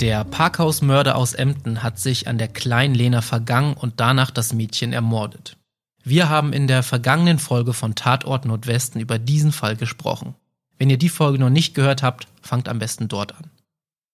Der 0.00 0.22
Parkhausmörder 0.22 1.16
aus 1.16 1.34
Emden 1.34 1.82
hat 1.82 1.98
sich 1.98 2.28
an 2.28 2.38
der 2.38 2.46
kleinen 2.46 2.94
Lena 2.94 3.20
vergangen 3.20 3.74
und 3.74 3.98
danach 3.98 4.30
das 4.30 4.52
Mädchen 4.52 4.92
ermordet. 4.92 5.56
Wir 6.04 6.28
haben 6.28 6.52
in 6.52 6.68
der 6.68 6.84
vergangenen 6.84 7.40
Folge 7.40 7.72
von 7.72 7.96
Tatort 7.96 8.44
Nordwesten 8.44 9.00
über 9.00 9.18
diesen 9.18 9.50
Fall 9.50 9.74
gesprochen. 9.74 10.36
Wenn 10.78 10.88
ihr 10.88 10.98
die 10.98 11.08
Folge 11.08 11.40
noch 11.40 11.50
nicht 11.50 11.74
gehört 11.74 12.04
habt, 12.04 12.28
fangt 12.42 12.68
am 12.68 12.78
besten 12.78 13.08
dort 13.08 13.34
an. 13.34 13.50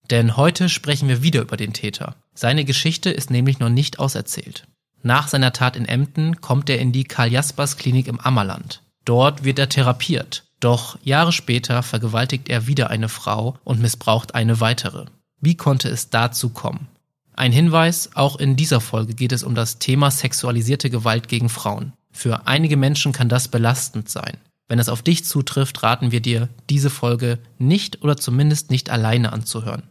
Denn 0.09 0.35
heute 0.35 0.69
sprechen 0.69 1.07
wir 1.07 1.21
wieder 1.21 1.41
über 1.41 1.55
den 1.55 1.73
Täter. 1.73 2.15
Seine 2.33 2.65
Geschichte 2.65 3.11
ist 3.11 3.29
nämlich 3.29 3.59
noch 3.59 3.69
nicht 3.69 3.99
auserzählt. 3.99 4.67
Nach 5.03 5.27
seiner 5.27 5.53
Tat 5.53 5.75
in 5.75 5.85
Emden 5.85 6.41
kommt 6.41 6.67
er 6.71 6.79
in 6.79 6.93
die 6.93 7.03
Karl-Jaspers-Klinik 7.03 8.07
im 8.07 8.19
Ammerland. 8.19 8.81
Dort 9.05 9.43
wird 9.43 9.59
er 9.59 9.69
therapiert. 9.69 10.45
Doch 10.59 10.97
Jahre 11.03 11.31
später 11.31 11.83
vergewaltigt 11.83 12.49
er 12.49 12.65
wieder 12.65 12.89
eine 12.89 13.07
Frau 13.07 13.59
und 13.63 13.79
missbraucht 13.79 14.33
eine 14.33 14.59
weitere. 14.59 15.05
Wie 15.45 15.55
konnte 15.55 15.89
es 15.89 16.09
dazu 16.09 16.49
kommen? 16.49 16.87
Ein 17.35 17.51
Hinweis, 17.51 18.09
auch 18.15 18.37
in 18.37 18.55
dieser 18.55 18.81
Folge 18.81 19.13
geht 19.13 19.31
es 19.31 19.43
um 19.43 19.53
das 19.53 19.77
Thema 19.77 20.09
sexualisierte 20.09 20.89
Gewalt 20.89 21.27
gegen 21.27 21.49
Frauen. 21.49 21.93
Für 22.11 22.47
einige 22.47 22.77
Menschen 22.77 23.11
kann 23.11 23.29
das 23.29 23.47
belastend 23.47 24.09
sein. 24.09 24.37
Wenn 24.67 24.79
es 24.79 24.89
auf 24.89 25.03
dich 25.03 25.23
zutrifft, 25.23 25.83
raten 25.83 26.11
wir 26.11 26.19
dir, 26.19 26.49
diese 26.71 26.89
Folge 26.89 27.37
nicht 27.59 28.01
oder 28.01 28.17
zumindest 28.17 28.71
nicht 28.71 28.89
alleine 28.89 29.33
anzuhören. 29.33 29.83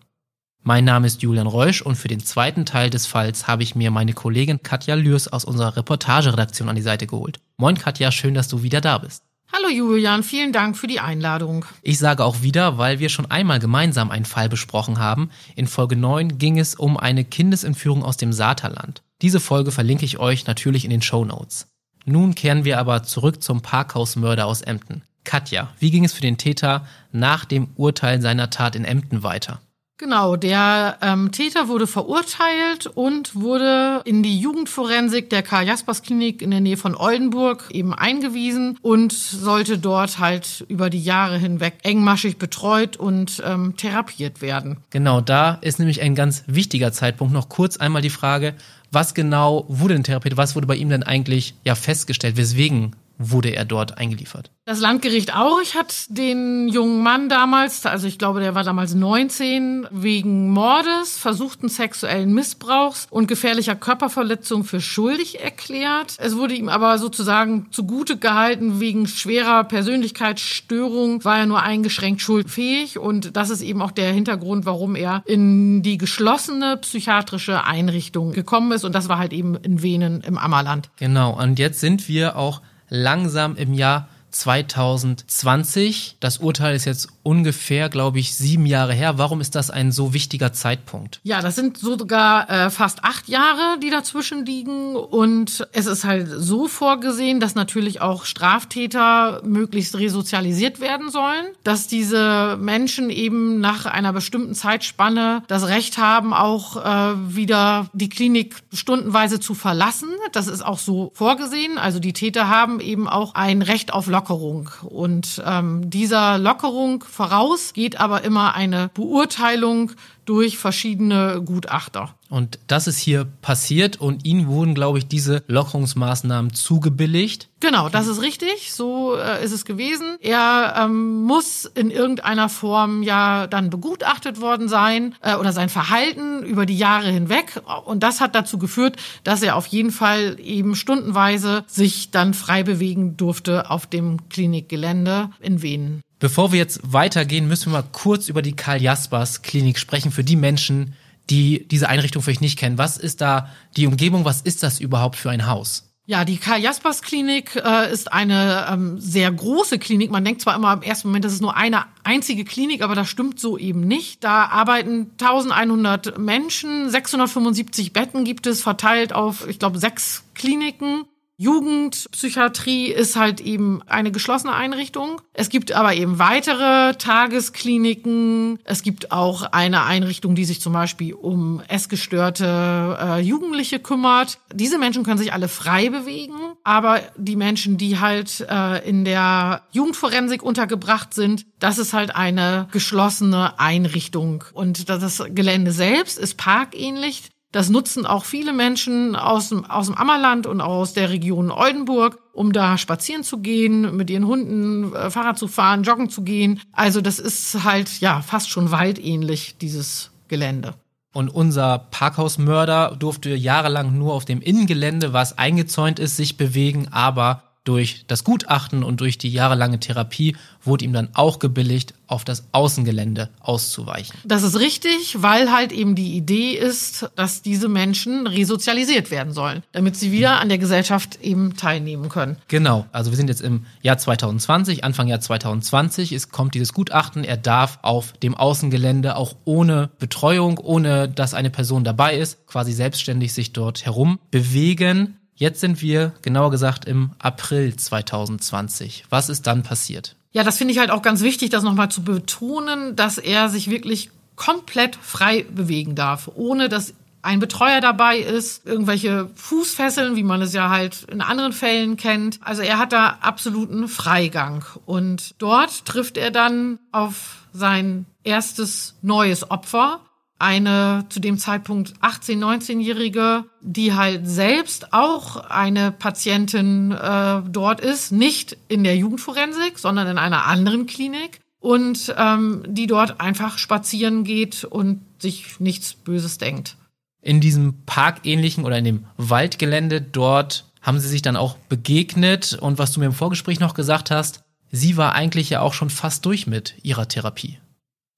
Mein 0.65 0.85
Name 0.85 1.07
ist 1.07 1.23
Julian 1.23 1.47
Reusch 1.47 1.83
und 1.83 1.95
für 1.95 2.09
den 2.09 2.25
zweiten 2.25 2.67
Teil 2.67 2.91
des 2.91 3.07
Falls 3.07 3.47
habe 3.47 3.63
ich 3.63 3.77
mir 3.77 3.93
meine 3.93 4.13
Kollegin 4.13 4.61
Katja 4.61 4.97
Lürs 4.97 5.29
aus 5.29 5.45
unserer 5.45 5.77
Reportageredaktion 5.77 6.69
an 6.69 6.75
die 6.75 6.83
Seite 6.83 7.07
geholt. 7.07 7.39
Moin 7.59 7.79
Katja, 7.79 8.11
schön, 8.11 8.35
dass 8.35 8.49
du 8.49 8.65
wieder 8.65 8.81
da 8.81 8.99
bist. 8.99 9.23
Hallo 9.57 9.69
Julian, 9.69 10.25
vielen 10.25 10.53
Dank 10.53 10.77
für 10.77 10.89
die 10.89 10.99
Einladung. 10.99 11.65
Ich 11.81 12.01
sage 12.01 12.25
auch 12.25 12.43
wieder, 12.43 12.77
weil 12.77 12.99
wir 12.99 13.09
schon 13.09 13.31
einmal 13.31 13.61
gemeinsam 13.61 14.11
einen 14.11 14.25
Fall 14.25 14.49
besprochen 14.49 14.99
haben. 14.99 15.31
In 15.55 15.69
Folge 15.69 15.95
9 15.95 16.39
ging 16.39 16.59
es 16.59 16.75
um 16.75 16.97
eine 16.97 17.25
Kindesentführung 17.25 18.03
aus 18.03 18.17
dem 18.17 18.33
Saterland. 18.33 19.05
Diese 19.23 19.39
Folge 19.39 19.71
verlinke 19.71 20.05
ich 20.05 20.19
euch 20.19 20.49
natürlich 20.49 20.85
in 20.85 20.91
den 20.91 21.03
Show 21.03 21.25
Notes. 21.25 21.69
Nun 22.05 22.35
kehren 22.35 22.65
wir 22.65 22.81
aber 22.81 23.05
zurück 23.05 23.45
zum 23.45 23.63
Parkhausmörder 23.63 24.45
aus 24.45 24.61
Emden. 24.61 25.03
Katja, 25.23 25.69
wie 25.79 25.93
ging 25.93 26.05
es 26.05 26.13
für 26.13 26.23
den 26.23 26.37
Täter 26.37 26.85
nach 27.13 27.45
dem 27.45 27.69
Urteil 27.77 28.21
seiner 28.21 28.51
Tat 28.51 28.75
in 28.75 28.85
Emden 28.85 29.23
weiter? 29.23 29.61
Genau, 29.97 30.35
der 30.35 30.99
ähm, 31.03 31.31
Täter 31.31 31.69
wurde 31.69 31.87
verurteilt 31.87 32.89
und 32.89 33.37
wurde 33.37 34.03
in 34.05 34.25
die 34.25 34.41
Jugendforensik 34.41 35.31
der 35.31 35.43
Karl-Jaspers-Klinik 35.43 36.43
in 36.43 36.51
der 36.51 36.61
Nähe 36.61 36.77
von 36.77 36.97
Oldenburg 36.97 37.69
eben 37.71 37.95
eingewiesen 37.95 38.77
und 38.83 39.13
sollte 39.13 39.79
dort 39.79 40.19
halt 40.19 40.65
über 40.69 40.91
die 40.91 41.03
Jahre 41.03 41.39
hinweg 41.39 41.75
engmaschig 41.85 42.39
betreut 42.39 42.97
und 42.97 43.41
ähm, 43.47 43.77
therapiert 43.77 44.43
werden. 44.43 44.79
Genau, 44.91 45.21
da 45.21 45.59
ist 45.61 45.79
nämlich 45.79 46.01
ein 46.01 46.17
ganz 46.17 46.43
wichtiger 46.49 46.93
Zeitpunkt. 46.93 47.33
Noch 47.33 47.49
kurz 47.49 47.77
einmal 47.77 48.03
die 48.03 48.11
Frage, 48.11 48.55
was 48.91 49.15
genau 49.15 49.65
wurde 49.69 49.95
denn 49.95 50.05
therapiert? 50.05 50.37
Was 50.37 50.57
wurde 50.57 50.67
bei 50.67 50.77
ihm 50.77 50.89
denn 50.89 51.05
eigentlich 51.05 51.55
ja 51.65 51.77
festgestellt? 51.77 52.37
Weswegen 52.37 52.97
wurde 53.19 53.51
er 53.51 53.65
dort 53.65 53.99
eingeliefert? 53.99 54.51
Das 54.67 54.81
Landgericht 54.81 55.37
Aurich 55.37 55.75
hat 55.75 56.07
den 56.09 56.69
jungen 56.69 57.03
Mann 57.03 57.29
damals, 57.29 57.85
also 57.85 58.07
ich 58.07 58.19
glaube, 58.19 58.41
der 58.41 58.55
war 58.55 58.65
damals 58.65 58.95
19, 58.95 59.87
wegen 59.91 60.49
Mordes, 60.49 61.19
versuchten 61.19 61.69
sexuellen 61.69 62.33
Missbrauchs 62.33 63.07
und 63.11 63.27
gefährlicher 63.27 63.77
Körperverletzung 63.77 64.65
für 64.65 64.81
schuldig 64.81 65.41
erklärt. 65.43 66.17
Es 66.19 66.39
wurde 66.39 66.55
ihm 66.55 66.71
aber 66.71 66.99
sozusagen 66.99 67.67
zugute 67.73 68.17
gehalten, 68.17 68.81
wegen 68.81 69.07
schwerer 69.07 69.65
Persönlichkeitsstörung 69.65 71.23
war 71.25 71.41
er 71.41 71.47
nur 71.47 71.63
eingeschränkt 71.63 72.23
schuldfähig 72.23 72.99
und 72.99 73.37
das 73.37 73.51
ist 73.51 73.61
eben 73.61 73.83
auch 73.83 73.93
der 73.93 74.13
Hintergrund, 74.13 74.65
warum 74.65 74.97
er 74.97 75.23
in 75.27 75.83
die 75.83 75.99
geschlossene 75.99 76.79
psychiatrische 76.79 77.65
Einrichtung 77.65 78.33
gekommen 78.33 78.73
ist 78.73 78.85
und 78.85 78.95
das 78.95 79.11
war 79.11 79.19
halt 79.19 79.35
eben 79.35 79.57
in 79.57 79.83
Venen 79.83 80.23
im 80.23 80.39
Ammerland. 80.39 80.89
Genau, 80.97 81.39
und 81.39 81.59
jetzt 81.59 81.81
sind 81.81 82.09
wir 82.09 82.37
auch 82.37 82.63
langsam 82.89 83.57
im 83.57 83.75
Jahr 83.75 84.09
2020. 84.35 86.17
Das 86.21 86.39
Urteil 86.39 86.75
ist 86.75 86.85
jetzt 86.85 87.09
ungefähr, 87.23 87.89
glaube 87.89 88.19
ich, 88.19 88.35
sieben 88.35 88.67
Jahre 88.67 88.93
her. 88.93 89.17
Warum 89.17 89.41
ist 89.41 89.55
das 89.55 89.71
ein 89.71 89.93
so 89.93 90.13
wichtiger 90.13 90.53
Zeitpunkt? 90.53 91.21
Ja, 91.23 91.41
das 91.41 91.55
sind 91.55 91.79
sogar 91.79 92.51
äh, 92.51 92.71
fast 92.71 93.05
acht 93.05 93.29
Jahre, 93.29 93.79
die 93.81 93.91
dazwischen 93.91 94.45
liegen. 94.45 94.97
Und 94.97 95.67
es 95.73 95.87
ist 95.87 96.05
halt 96.05 96.29
so 96.29 96.69
vorgesehen, 96.69 97.41
dass 97.41 97.55
natürlich 97.55 98.01
auch 98.01 98.25
Straftäter 98.25 99.41
möglichst 99.45 99.97
resozialisiert 99.97 100.81
werden 100.81 101.11
sollen, 101.11 101.47
dass 101.63 101.87
diese 101.87 102.59
Menschen 102.61 103.11
eben 103.11 103.61
nach 103.61 103.87
einer 103.87 104.13
bestimmten 104.13 104.55
Zeitspanne 104.55 105.43
das 105.47 105.69
Recht 105.69 105.99
haben, 105.99 106.35
auch 106.35 106.77
äh, 106.77 107.35
wieder 107.35 107.89
die 107.93 108.09
Klinik 108.09 108.57
stundenweise 108.73 109.41
zu 109.41 109.55
verlassen. 109.55 110.09
Das 110.33 110.49
ist 110.49 110.63
auch 110.63 110.79
so 110.79 111.13
vorgesehen. 111.15 111.79
Also 111.79 112.01
die 112.01 112.13
Täter 112.13 112.49
haben 112.49 112.81
eben 112.81 113.09
auch 113.09 113.35
ein 113.35 113.63
Recht 113.63 113.93
auf 113.93 114.07
Lockerung. 114.25 114.71
Und 114.83 115.43
ähm, 115.45 115.91
dieser 115.91 116.39
Lockerung 116.39 117.05
voraus 117.05 117.75
geht 117.75 118.01
aber 118.01 118.25
immer 118.25 118.55
eine 118.55 118.91
Beurteilung 118.95 119.93
durch 120.25 120.57
verschiedene 120.57 121.43
Gutachter. 121.45 122.15
Und 122.35 122.59
das 122.67 122.89
ist 122.89 122.99
hier 122.99 123.27
passiert 123.43 124.01
und 124.01 124.25
Ihnen 124.25 124.49
wurden, 124.49 124.75
glaube 124.75 124.99
ich, 124.99 125.07
diese 125.07 125.45
Lockerungsmaßnahmen 125.47 126.53
zugebilligt. 126.53 127.49
Genau, 127.61 127.89
das 127.89 128.09
ist 128.09 128.23
richtig. 128.23 128.73
So 128.73 129.15
äh, 129.15 129.45
ist 129.45 129.53
es 129.53 129.65
gewesen. 129.65 130.17
Er 130.21 130.75
ähm, 130.77 131.23
muss 131.23 131.65
in 131.65 131.93
irgendeiner 131.93 132.49
Form 132.49 133.05
ja 133.05 133.47
dann 133.47 133.71
begutachtet 133.71 134.41
worden 134.41 134.69
sein 134.69 135.15
äh, 135.23 135.37
oder 135.37 135.53
sein 135.53 135.69
Verhalten 135.69 136.43
über 136.43 136.67
die 136.67 136.77
Jahre 136.77 137.09
hinweg. 137.09 137.63
Und 137.85 138.03
das 138.03 138.21
hat 138.21 138.35
dazu 138.35 138.59
geführt, 138.59 138.97
dass 139.23 139.41
er 139.41 139.55
auf 139.55 139.69
jeden 139.69 139.93
Fall 139.93 140.37
eben 140.41 140.75
stundenweise 140.75 141.63
sich 141.69 142.11
dann 142.11 142.35
frei 142.35 142.65
bewegen 142.65 143.17
durfte 143.17 143.71
auf 143.71 143.87
dem 143.87 144.29
Klinikgelände 144.29 145.31
in 145.39 145.63
Venen. 145.63 146.01
Bevor 146.19 146.51
wir 146.51 146.59
jetzt 146.59 146.81
weitergehen, 146.83 147.47
müssen 147.47 147.71
wir 147.71 147.83
mal 147.83 147.89
kurz 147.93 148.29
über 148.29 148.43
die 148.43 148.57
Karl 148.57 148.83
Jaspers 148.83 149.43
Klinik 149.43 149.79
sprechen 149.79 150.11
für 150.11 150.25
die 150.25 150.37
Menschen, 150.37 150.95
die 151.31 151.67
diese 151.69 151.89
Einrichtung 151.89 152.23
vielleicht 152.23 152.41
nicht 152.41 152.59
kennen. 152.59 152.79
Was 152.79 152.99
ist 152.99 153.21
da 153.21 153.49
die 153.77 153.87
Umgebung? 153.87 154.25
Was 154.25 154.41
ist 154.41 154.63
das 154.63 154.81
überhaupt 154.81 155.17
für 155.17 155.31
ein 155.31 155.47
Haus? 155.47 155.91
Ja, 156.07 156.27
die 156.27 156.37
Karl-Jaspers-Klinik 156.37 157.57
äh, 157.57 157.91
ist 157.91 158.13
eine 158.13 158.67
ähm, 158.71 159.01
sehr 159.01 159.33
große 159.33 159.79
Klinik. 159.79 160.11
Man 160.11 160.23
denkt 160.23 160.43
zwar 160.43 160.55
immer 160.55 160.75
im 160.75 160.83
ersten 160.83 161.09
Moment, 161.09 161.25
das 161.25 161.33
ist 161.33 161.41
nur 161.41 161.57
eine 161.57 161.87
einzige 162.03 162.45
Klinik, 162.45 162.83
aber 162.83 162.95
das 162.95 163.09
stimmt 163.09 163.41
so 163.41 163.57
eben 163.57 163.81
nicht. 163.81 164.23
Da 164.23 164.45
arbeiten 164.45 165.13
1100 165.19 166.19
Menschen, 166.19 166.91
675 166.91 167.95
Betten 167.95 168.25
gibt 168.25 168.47
es, 168.47 168.61
verteilt 168.61 169.15
auf, 169.15 169.49
ich 169.49 169.59
glaube, 169.59 169.79
sechs 169.79 170.25
Kliniken. 170.35 171.05
Jugendpsychiatrie 171.37 172.93
ist 172.93 173.17
halt 173.17 173.41
eben 173.41 173.83
eine 173.87 174.13
geschlossene 174.13 174.55
Einrichtung. 174.55 175.21
Es 175.33 175.49
gibt 175.49 175.73
aber 175.73 175.95
eben 175.95 176.21
weitere 176.21 176.95
Tageskliniken. 176.95 178.61
Es 178.65 178.83
gibt 178.83 179.11
auch 179.11 179.43
eine 179.43 179.83
Einrichtung, 179.83 180.37
die 180.37 180.45
sich 180.45 180.61
zum 180.61 180.73
Beispiel 180.73 181.13
um 181.13 181.61
essgestörte 181.67 182.99
äh, 183.01 183.21
Jugendliche 183.21 183.81
kümmert. 183.81 184.39
Diese 184.53 184.79
Menschen 184.79 185.03
können 185.03 185.19
sich 185.19 185.33
alle 185.33 185.49
frei 185.49 185.89
bewegen, 185.89 186.35
aber 186.63 187.01
die 187.17 187.37
Menschen, 187.37 187.79
die 187.79 187.99
halt 187.99 188.47
äh, 188.49 188.89
in 188.89 189.05
der 189.05 189.63
Jugendforensik 189.73 190.43
untergebracht 190.43 191.15
sind, 191.15 191.47
das 191.59 191.79
ist 191.79 191.95
halt 191.95 192.15
eine 192.15 192.69
geschlossene 192.71 193.59
Einrichtung. 193.59 194.45
Und 194.53 194.89
das 194.89 195.23
Gelände 195.31 195.73
selbst 195.73 196.19
ist 196.19 196.37
parkähnlich. 196.37 197.34
Das 197.55 197.71
nutzen 197.71 198.05
auch 198.05 198.25
viele 198.25 198.53
Menschen 198.53 199.15
aus 199.15 199.51
dem, 199.51 199.65
aus 199.65 199.87
dem 199.87 199.95
Ammerland 199.95 200.49
und 200.49 200.61
aus 200.61 200.93
der 200.93 201.11
Region 201.11 201.53
Oldenburg, 201.53 202.19
um 202.33 202.53
da 202.53 202.77
spazieren 202.79 203.23
zu 203.23 203.39
gehen, 203.39 203.97
mit 203.97 204.11
ihren 204.11 204.27
Hunden 204.27 204.93
äh, 204.93 205.09
Fahrrad 205.09 205.39
zu 205.39 205.47
fahren, 205.47 205.85
joggen 205.85 206.11
zu 206.11 206.23
gehen. 206.23 206.61
Also 206.73 207.01
das 207.01 207.21
ist 207.21 207.63
halt 207.63 208.01
ja 208.01 208.23
fast 208.23 208.51
schon 208.51 208.73
waldähnlich, 208.73 209.57
dieses 209.59 210.11
Gelände. 210.27 210.75
Und 211.13 211.29
unser 211.29 211.79
Parkhausmörder 211.93 212.97
durfte 212.99 213.37
jahrelang 213.37 213.97
nur 213.97 214.15
auf 214.15 214.25
dem 214.25 214.41
Innengelände, 214.41 215.13
was 215.13 215.39
eingezäunt 215.39 216.01
ist, 216.01 216.17
sich 216.17 216.37
bewegen, 216.37 216.89
aber 216.91 217.45
durch 217.65 218.05
das 218.07 218.25
Gutachten 218.25 218.85
und 218.85 219.01
durch 219.01 219.19
die 219.19 219.31
jahrelange 219.31 219.81
Therapie 219.81 220.37
wurde 220.63 220.85
ihm 220.85 220.93
dann 220.93 221.09
auch 221.15 221.39
gebilligt, 221.39 221.95
auf 222.07 222.25
das 222.25 222.45
Außengelände 222.53 223.31
auszuweichen. 223.41 224.17
Das 224.25 224.43
ist 224.43 224.59
richtig, 224.59 225.23
weil 225.23 225.51
halt 225.51 225.73
eben 225.73 225.95
die 225.95 226.15
Idee 226.15 226.53
ist, 226.53 227.11
dass 227.17 227.41
diese 227.41 227.69
Menschen 227.69 228.27
resozialisiert 228.27 229.11
werden 229.11 229.33
sollen, 229.33 229.63
damit 229.73 229.97
sie 229.97 230.13
wieder 230.13 230.39
an 230.41 230.51
der 230.51 230.59
Gesellschaft 230.59 231.19
eben 231.23 231.57
teilnehmen 231.57 232.11
können. 232.11 232.37
Genau, 232.49 232.87
also 232.93 233.11
wir 233.11 233.17
sind 233.17 233.29
jetzt 233.29 233.41
im 233.41 233.65
Jahr 233.83 233.97
2020, 233.97 234.85
Anfang 234.85 235.09
Jahr 235.09 235.21
2020, 235.21 236.13
es 236.13 236.29
kommt 236.29 236.55
dieses 236.55 236.75
Gutachten, 236.75 237.25
er 237.25 237.39
darf 237.39 237.79
auf 237.81 238.13
dem 238.13 238.35
Außengelände 238.35 239.17
auch 239.17 239.35
ohne 239.45 239.91
Betreuung, 239.99 240.59
ohne 240.59 241.09
dass 241.09 241.33
eine 241.33 241.51
Person 241.51 241.85
dabei 241.85 242.17
ist, 242.17 242.47
quasi 242.47 242.73
selbstständig 242.73 243.33
sich 243.33 243.53
dort 243.55 243.87
herum 243.87 244.19
bewegen 244.31 245.17
Jetzt 245.35 245.61
sind 245.61 245.83
wir, 245.83 246.13
genauer 246.23 246.51
gesagt, 246.51 246.85
im 246.85 247.11
April 247.19 247.75
2020. 247.75 249.05
Was 249.11 249.29
ist 249.29 249.47
dann 249.47 249.63
passiert? 249.63 250.17
Ja, 250.33 250.45
das 250.45 250.59
finde 250.59 250.73
ich 250.73 250.79
halt 250.79 250.91
auch 250.91 251.03
ganz 251.03 251.23
wichtig, 251.23 251.51
das 251.51 251.63
nochmal 251.63 251.91
zu 251.91 252.03
betonen, 252.03 252.97
dass 252.97 253.19
er 253.19 253.49
sich 253.49 253.71
wirklich 253.71 254.11
komplett 254.37 254.97
frei 254.97 255.45
bewegen 255.49 255.95
darf, 255.95 256.31
ohne 256.35 256.69
dass 256.69 256.95
ein 257.23 257.41
Betreuer 257.41 257.81
dabei 257.81 258.19
ist, 258.19 258.67
irgendwelche 258.67 259.31
Fußfesseln, 259.35 260.15
wie 260.15 260.23
man 260.23 260.43
es 260.43 260.53
ja 260.53 260.69
halt 260.69 261.05
in 261.05 261.23
anderen 261.23 261.53
Fällen 261.53 261.97
kennt. 261.97 262.39
Also 262.43 262.63
er 262.63 262.79
hat 262.79 262.93
da 262.93 263.19
absoluten 263.21 263.89
Freigang. 263.89 264.65
Und 264.85 265.35
dort 265.39 265.87
trifft 265.87 266.19
er 266.19 266.31
dann 266.31 266.79
auf 266.93 267.47
sein 267.53 268.05
erstes 268.25 268.97
neues 269.01 269.51
Opfer, 269.51 270.01
eine 270.45 271.07
zu 271.09 271.21
dem 271.21 271.39
Zeitpunkt 271.39 271.95
18, 272.01 272.43
19-Jährige, 272.43 273.45
die 273.63 273.95
halt 273.95 274.29
selbst 274.29 274.93
auch 274.93 275.37
eine 275.37 275.91
Patientin 275.91 276.93
äh, 276.93 277.41
dort 277.49 277.81
ist, 277.81 278.13
nicht 278.13 278.57
in 278.69 278.85
der 278.85 278.97
Jugendforensik, 278.97 279.79
sondern 279.79 280.07
in 280.07 280.19
einer 280.19 280.45
anderen 280.45 280.87
Klinik 280.87 281.41
und 281.61 282.15
ähm, 282.19 282.63
die 282.69 282.87
dort 282.87 283.21
einfach 283.23 283.57
spazieren 283.57 284.25
geht 284.25 284.65
und 284.65 285.01
sich 285.19 285.59
nichts 285.61 285.95
Böses 285.95 286.37
denkt. 286.37 286.77
In 287.23 287.41
diesem 287.41 287.83
parkähnlichen 287.87 288.67
oder 288.67 288.77
in 288.77 288.85
dem 288.85 289.07
Waldgelände 289.17 290.03
dort 290.03 290.67
haben 290.83 291.01
sie 291.01 291.09
sich 291.09 291.23
dann 291.23 291.37
auch 291.37 291.57
begegnet 291.71 292.59
und 292.61 292.79
was 292.79 292.93
du 292.93 293.01
mir 293.01 293.07
im 293.07 293.15
Vorgespräch 293.15 293.61
noch 293.61 293.73
gesagt 293.73 294.11
hast, 294.11 294.43
sie 294.71 294.99
war 294.99 295.15
eigentlich 295.15 295.49
ja 295.49 295.63
auch 295.63 295.73
schon 295.73 295.89
fast 295.89 296.27
durch 296.27 296.47
mit 296.47 296.75
ihrer 296.83 297.09
Therapie. 297.09 297.59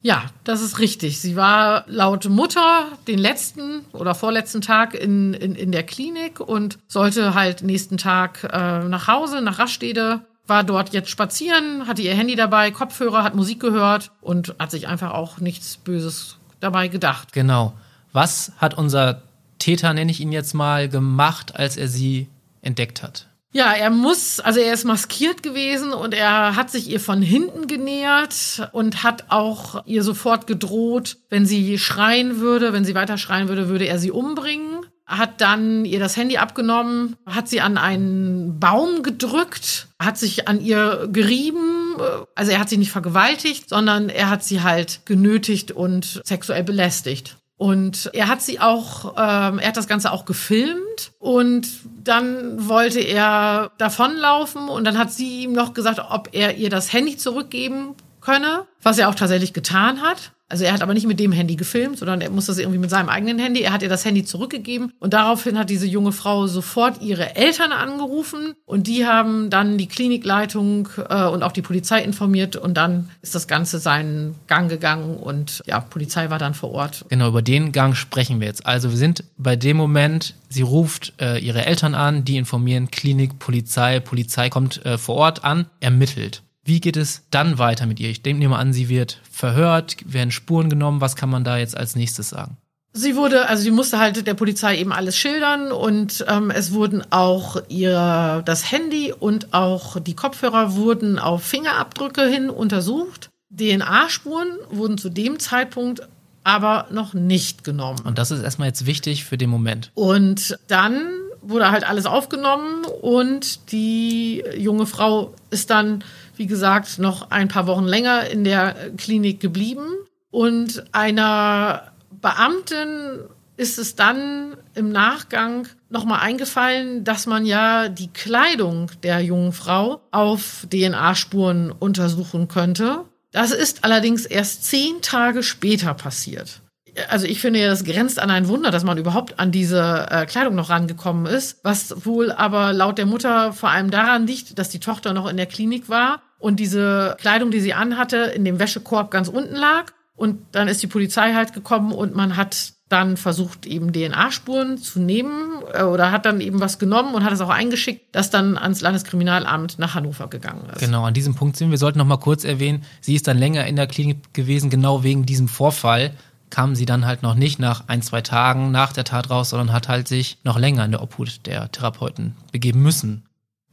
Ja, 0.06 0.26
das 0.44 0.61
ist 0.61 0.79
richtig. 0.79 1.20
Sie 1.20 1.35
war 1.35 1.82
laut 1.88 2.29
Mutter 2.29 2.87
den 3.08 3.19
letzten 3.19 3.81
oder 3.91 4.14
vorletzten 4.14 4.61
Tag 4.61 4.94
in, 4.94 5.35
in, 5.35 5.56
in 5.56 5.73
der 5.73 5.82
Klinik 5.82 6.38
und 6.38 6.79
sollte 6.87 7.35
halt 7.35 7.62
nächsten 7.62 7.99
Tag 7.99 8.44
äh, 8.44 8.85
nach 8.85 9.08
Hause, 9.08 9.41
nach 9.41 9.58
Raststede, 9.58 10.20
war 10.47 10.62
dort 10.62 10.93
jetzt 10.93 11.11
spazieren, 11.11 11.88
hatte 11.88 12.03
ihr 12.03 12.14
Handy 12.14 12.37
dabei, 12.37 12.70
Kopfhörer, 12.70 13.25
hat 13.25 13.35
Musik 13.35 13.58
gehört 13.58 14.12
und 14.20 14.55
hat 14.61 14.70
sich 14.70 14.87
einfach 14.87 15.11
auch 15.11 15.41
nichts 15.41 15.76
Böses 15.76 16.38
dabei 16.61 16.87
gedacht. 16.87 17.32
Genau. 17.32 17.73
Was 18.12 18.53
hat 18.58 18.79
unser 18.79 19.23
Täter, 19.58 19.93
nenne 19.93 20.12
ich 20.12 20.20
ihn 20.20 20.31
jetzt 20.31 20.55
mal, 20.55 20.88
gemacht, 20.88 21.56
als 21.56 21.76
er 21.76 21.88
sie 21.88 22.29
entdeckt 22.62 23.03
hat? 23.03 23.26
Ja, 23.56 23.73
er 23.73 23.88
muss, 23.88 24.38
also 24.38 24.61
er 24.61 24.75
ist 24.75 24.85
maskiert 24.85 25.43
gewesen 25.43 25.94
und 25.94 26.12
er 26.12 26.56
hat 26.56 26.70
sich 26.70 26.91
ihr 26.91 27.00
von 27.00 27.23
hinten 27.23 27.67
genähert 27.67 28.69
und 28.73 29.03
hat 29.03 29.31
auch 29.31 29.82
ihr 29.87 30.03
sofort 30.03 30.47
gedroht, 30.47 31.17
wenn 31.31 31.47
sie 31.47 31.79
schreien 31.79 32.41
würde, 32.41 32.75
wenn 32.75 32.85
sie 32.85 32.94
weiter 32.94 33.17
schreien 33.17 33.49
würde, 33.49 33.70
würde 33.70 33.87
er 33.87 33.99
sie 33.99 34.11
umbringen. 34.11 34.85
Hat 35.06 35.41
dann 35.41 35.87
ihr 35.87 35.99
das 36.00 36.19
Handy 36.19 36.37
abgenommen, 36.37 37.17
hat 37.25 37.49
sie 37.49 37.62
an 37.62 37.79
einen 37.79 38.61
Baum 38.61 39.03
gedrückt, 39.03 39.88
hat 39.99 40.19
sich 40.19 40.49
an 40.49 40.61
ihr 40.61 41.08
gerieben. 41.11 41.97
Also 42.35 42.53
er 42.53 42.61
hat 42.61 42.69
sie 42.69 42.76
nicht 42.76 42.93
vergewaltigt, 42.93 43.70
sondern 43.70 44.11
er 44.11 44.29
hat 44.29 44.44
sie 44.44 44.61
halt 44.61 45.00
genötigt 45.06 45.73
und 45.73 46.20
sexuell 46.26 46.62
belästigt. 46.62 47.38
Und 47.58 48.11
er 48.12 48.29
hat 48.29 48.43
sie 48.43 48.61
auch, 48.61 49.14
ähm, 49.17 49.58
er 49.58 49.69
hat 49.69 49.76
das 49.76 49.88
Ganze 49.88 50.12
auch 50.12 50.25
gefilmt. 50.25 51.12
Und 51.19 51.69
dann 52.05 52.69
wollte 52.69 53.00
er 53.00 53.70
davonlaufen. 53.79 54.69
Und 54.69 54.85
dann 54.85 54.99
hat 54.99 55.12
sie 55.12 55.44
ihm 55.44 55.53
noch 55.53 55.73
gesagt, 55.73 56.00
ob 56.11 56.29
er 56.32 56.56
ihr 56.56 56.69
das 56.69 56.93
Handy 56.93 57.17
zurückgeben 57.17 57.94
könne, 58.26 58.67
was 58.82 58.99
er 58.99 59.08
auch 59.08 59.14
tatsächlich 59.14 59.52
getan 59.52 60.02
hat. 60.02 60.32
Also 60.49 60.64
er 60.64 60.73
hat 60.73 60.82
aber 60.82 60.94
nicht 60.94 61.08
mit 61.08 61.19
dem 61.19 61.32
Handy 61.32 61.56
gefilmt, 61.56 61.99
sondern 61.99 62.20
er 62.20 62.31
muss 62.31 62.46
das 62.46 62.58
irgendwie 62.58 62.78
mit 62.78 62.90
seinem 62.90 63.08
eigenen 63.08 63.38
Handy. 63.40 63.62
Er 63.62 63.73
hat 63.73 63.82
ihr 63.82 63.88
das 63.88 64.05
Handy 64.05 64.25
zurückgegeben 64.25 64.93
und 65.00 65.12
daraufhin 65.12 65.58
hat 65.58 65.70
diese 65.70 65.87
junge 65.87 66.12
Frau 66.12 66.46
sofort 66.46 67.02
ihre 67.02 67.34
Eltern 67.34 67.73
angerufen 67.73 68.55
und 68.64 68.87
die 68.87 69.06
haben 69.06 69.50
dann 69.50 69.76
die 69.76 69.88
Klinikleitung 69.88 70.88
äh, 71.08 71.25
und 71.25 71.43
auch 71.43 71.50
die 71.50 71.62
Polizei 71.62 72.00
informiert 72.00 72.55
und 72.55 72.75
dann 72.75 73.11
ist 73.23 73.34
das 73.34 73.49
Ganze 73.49 73.81
seinen 73.81 74.37
Gang 74.46 74.69
gegangen 74.69 75.17
und 75.17 75.64
ja, 75.67 75.81
Polizei 75.81 76.31
war 76.31 76.38
dann 76.38 76.55
vor 76.55 76.70
Ort. 76.70 77.05
Genau, 77.08 77.29
über 77.29 77.43
den 77.43 77.72
Gang 77.72 77.96
sprechen 77.96 78.38
wir 78.40 78.46
jetzt. 78.46 78.67
Also 78.67 78.90
wir 78.90 78.99
sind 78.99 79.25
bei 79.37 79.56
dem 79.56 79.76
Moment, 79.76 80.34
sie 80.49 80.62
ruft 80.62 81.12
äh, 81.20 81.38
ihre 81.44 81.67
Eltern 81.67 81.96
an, 81.96 82.25
die 82.25 82.37
informieren 82.37 82.93
Klinik, 82.93 83.40
Polizei, 83.40 83.99
Polizei 83.99 84.49
kommt 84.49 84.84
äh, 84.87 84.96
vor 84.96 85.17
Ort 85.17 85.44
an, 85.44 85.67
ermittelt. 85.81 86.43
Wie 86.66 86.80
geht 86.80 86.96
es 86.96 87.22
dann 87.30 87.58
weiter 87.58 87.86
mit 87.86 88.00
ihr? 88.00 88.10
Ich 88.10 88.22
denke 88.22 88.48
mal 88.48 88.58
an, 88.58 88.72
sie 88.72 88.88
wird 88.88 89.20
verhört, 89.30 89.96
werden 90.04 90.32
Spuren 90.32 90.68
genommen. 90.68 91.00
Was 91.00 91.14
kann 91.14 91.30
man 91.30 91.44
da 91.44 91.58
jetzt 91.58 91.76
als 91.76 91.94
nächstes 91.94 92.30
sagen? 92.30 92.56
Sie 92.92 93.14
wurde, 93.14 93.48
also 93.48 93.62
sie 93.62 93.70
musste 93.70 94.00
halt 94.00 94.26
der 94.26 94.34
Polizei 94.34 94.78
eben 94.78 94.92
alles 94.92 95.16
schildern 95.16 95.70
und 95.70 96.24
ähm, 96.28 96.50
es 96.50 96.72
wurden 96.72 97.04
auch 97.10 97.62
ihr 97.68 98.42
das 98.44 98.72
Handy 98.72 99.12
und 99.12 99.54
auch 99.54 100.00
die 100.00 100.16
Kopfhörer 100.16 100.74
wurden 100.74 101.20
auf 101.20 101.44
Fingerabdrücke 101.44 102.26
hin 102.26 102.50
untersucht. 102.50 103.30
DNA-Spuren 103.50 104.48
wurden 104.70 104.98
zu 104.98 105.08
dem 105.08 105.38
Zeitpunkt 105.38 106.08
aber 106.42 106.86
noch 106.90 107.14
nicht 107.14 107.62
genommen. 107.62 108.00
Und 108.04 108.19
das 108.19 108.30
ist 108.32 108.42
erstmal 108.42 108.69
jetzt 108.69 108.86
wichtig 108.86 109.24
für 109.24 109.38
den 109.38 109.50
Moment. 109.50 109.92
Und 109.94 110.58
dann 110.66 111.06
wurde 111.42 111.70
halt 111.70 111.88
alles 111.88 112.06
aufgenommen 112.06 112.84
und 113.02 113.72
die 113.72 114.42
junge 114.56 114.86
Frau 114.86 115.34
ist 115.50 115.70
dann 115.70 116.02
wie 116.36 116.46
gesagt, 116.46 116.98
noch 116.98 117.30
ein 117.30 117.48
paar 117.48 117.66
Wochen 117.66 117.84
länger 117.84 118.28
in 118.28 118.44
der 118.44 118.74
Klinik 118.96 119.40
geblieben. 119.40 119.86
Und 120.30 120.84
einer 120.92 121.92
Beamtin 122.10 123.20
ist 123.56 123.78
es 123.78 123.96
dann 123.96 124.56
im 124.74 124.90
Nachgang 124.92 125.66
nochmal 125.88 126.20
eingefallen, 126.20 127.04
dass 127.04 127.26
man 127.26 127.46
ja 127.46 127.88
die 127.88 128.12
Kleidung 128.12 128.90
der 129.02 129.20
jungen 129.20 129.52
Frau 129.52 130.02
auf 130.10 130.66
DNA-Spuren 130.70 131.72
untersuchen 131.72 132.48
könnte. 132.48 133.04
Das 133.32 133.50
ist 133.50 133.84
allerdings 133.84 134.26
erst 134.26 134.64
zehn 134.64 135.00
Tage 135.00 135.42
später 135.42 135.94
passiert 135.94 136.60
also 137.08 137.26
ich 137.26 137.40
finde 137.40 137.60
ja, 137.60 137.68
das 137.68 137.84
grenzt 137.84 138.18
an 138.18 138.30
ein 138.30 138.48
Wunder, 138.48 138.70
dass 138.70 138.84
man 138.84 138.98
überhaupt 138.98 139.38
an 139.38 139.52
diese 139.52 140.06
äh, 140.10 140.26
Kleidung 140.26 140.54
noch 140.54 140.70
rangekommen 140.70 141.26
ist, 141.26 141.58
was 141.62 142.06
wohl 142.06 142.32
aber 142.32 142.72
laut 142.72 142.98
der 142.98 143.06
Mutter 143.06 143.52
vor 143.52 143.70
allem 143.70 143.90
daran 143.90 144.26
liegt, 144.26 144.58
dass 144.58 144.70
die 144.70 144.80
Tochter 144.80 145.12
noch 145.12 145.28
in 145.28 145.36
der 145.36 145.46
Klinik 145.46 145.88
war 145.88 146.22
und 146.38 146.60
diese 146.60 147.16
Kleidung, 147.18 147.50
die 147.50 147.60
sie 147.60 147.74
anhatte, 147.74 148.16
in 148.16 148.44
dem 148.44 148.58
Wäschekorb 148.58 149.10
ganz 149.10 149.28
unten 149.28 149.54
lag. 149.54 149.92
Und 150.14 150.38
dann 150.52 150.68
ist 150.68 150.82
die 150.82 150.86
Polizei 150.86 151.34
halt 151.34 151.52
gekommen 151.52 151.92
und 151.92 152.14
man 152.14 152.36
hat 152.36 152.72
dann 152.88 153.16
versucht, 153.16 153.66
eben 153.66 153.92
DNA-Spuren 153.92 154.78
zu 154.78 155.00
nehmen 155.00 155.62
äh, 155.74 155.82
oder 155.82 156.12
hat 156.12 156.24
dann 156.24 156.40
eben 156.40 156.60
was 156.60 156.78
genommen 156.78 157.14
und 157.14 157.24
hat 157.24 157.32
es 157.32 157.40
auch 157.40 157.50
eingeschickt, 157.50 158.14
das 158.14 158.31
dann 158.31 158.56
ans 158.56 158.81
Landeskriminalamt 158.81 159.78
nach 159.78 159.94
Hannover 159.94 160.28
gegangen 160.28 160.69
ist. 160.72 160.81
Genau, 160.81 161.05
an 161.05 161.12
diesem 161.12 161.34
Punkt 161.34 161.56
sind 161.56 161.70
wir. 161.70 161.78
sollten 161.78 161.98
noch 161.98 162.06
mal 162.06 162.16
kurz 162.19 162.44
erwähnen, 162.44 162.84
sie 163.00 163.14
ist 163.14 163.26
dann 163.26 163.38
länger 163.38 163.66
in 163.66 163.76
der 163.76 163.88
Klinik 163.88 164.32
gewesen, 164.34 164.70
genau 164.70 165.02
wegen 165.02 165.26
diesem 165.26 165.48
Vorfall 165.48 166.12
kam 166.48 166.76
sie 166.76 166.86
dann 166.86 167.06
halt 167.06 167.24
noch 167.24 167.34
nicht 167.34 167.58
nach 167.58 167.88
ein, 167.88 168.02
zwei 168.02 168.20
Tagen 168.20 168.70
nach 168.70 168.93
der 168.93 169.02
Tat 169.02 169.31
raus, 169.31 169.50
sondern 169.50 169.72
hat 169.72 169.88
halt 169.88 170.06
sich 170.06 170.38
noch 170.44 170.58
länger 170.58 170.84
in 170.84 170.93
der 170.93 171.02
Obhut 171.02 171.44
der 171.46 171.72
Therapeuten 171.72 172.36
begeben 172.52 172.82
müssen. 172.82 173.25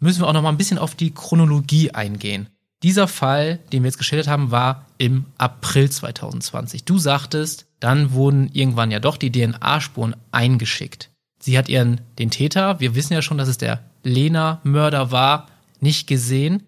Müssen 0.04 0.22
wir 0.22 0.28
auch 0.28 0.34
noch 0.34 0.42
mal 0.42 0.50
ein 0.50 0.58
bisschen 0.58 0.80
auf 0.80 0.96
die 0.96 1.14
Chronologie 1.14 1.92
eingehen. 1.92 2.50
Dieser 2.84 3.08
Fall, 3.08 3.60
den 3.72 3.84
wir 3.84 3.88
jetzt 3.88 3.98
geschildert 3.98 4.28
haben, 4.28 4.52
war 4.52 4.88
im 4.98 5.28
April 5.38 5.90
2020. 5.90 6.84
Du 6.84 6.98
sagtest, 6.98 7.68
dann 7.80 8.12
wurden 8.12 8.50
irgendwann 8.52 8.92
ja 8.92 9.00
doch 9.00 9.16
die 9.16 9.32
DNA-Spuren 9.32 10.18
eingeschickt. 10.34 11.10
Sie 11.40 11.58
hat 11.58 11.70
ihren, 11.70 12.02
den 12.20 12.32
Täter, 12.32 12.82
wir 12.82 12.96
wissen 12.96 13.14
ja 13.14 13.22
schon, 13.22 13.38
dass 13.38 13.48
es 13.48 13.58
der 13.58 13.80
Lena-Mörder 14.04 15.12
war, 15.12 15.48
nicht 15.80 16.06
gesehen. 16.06 16.64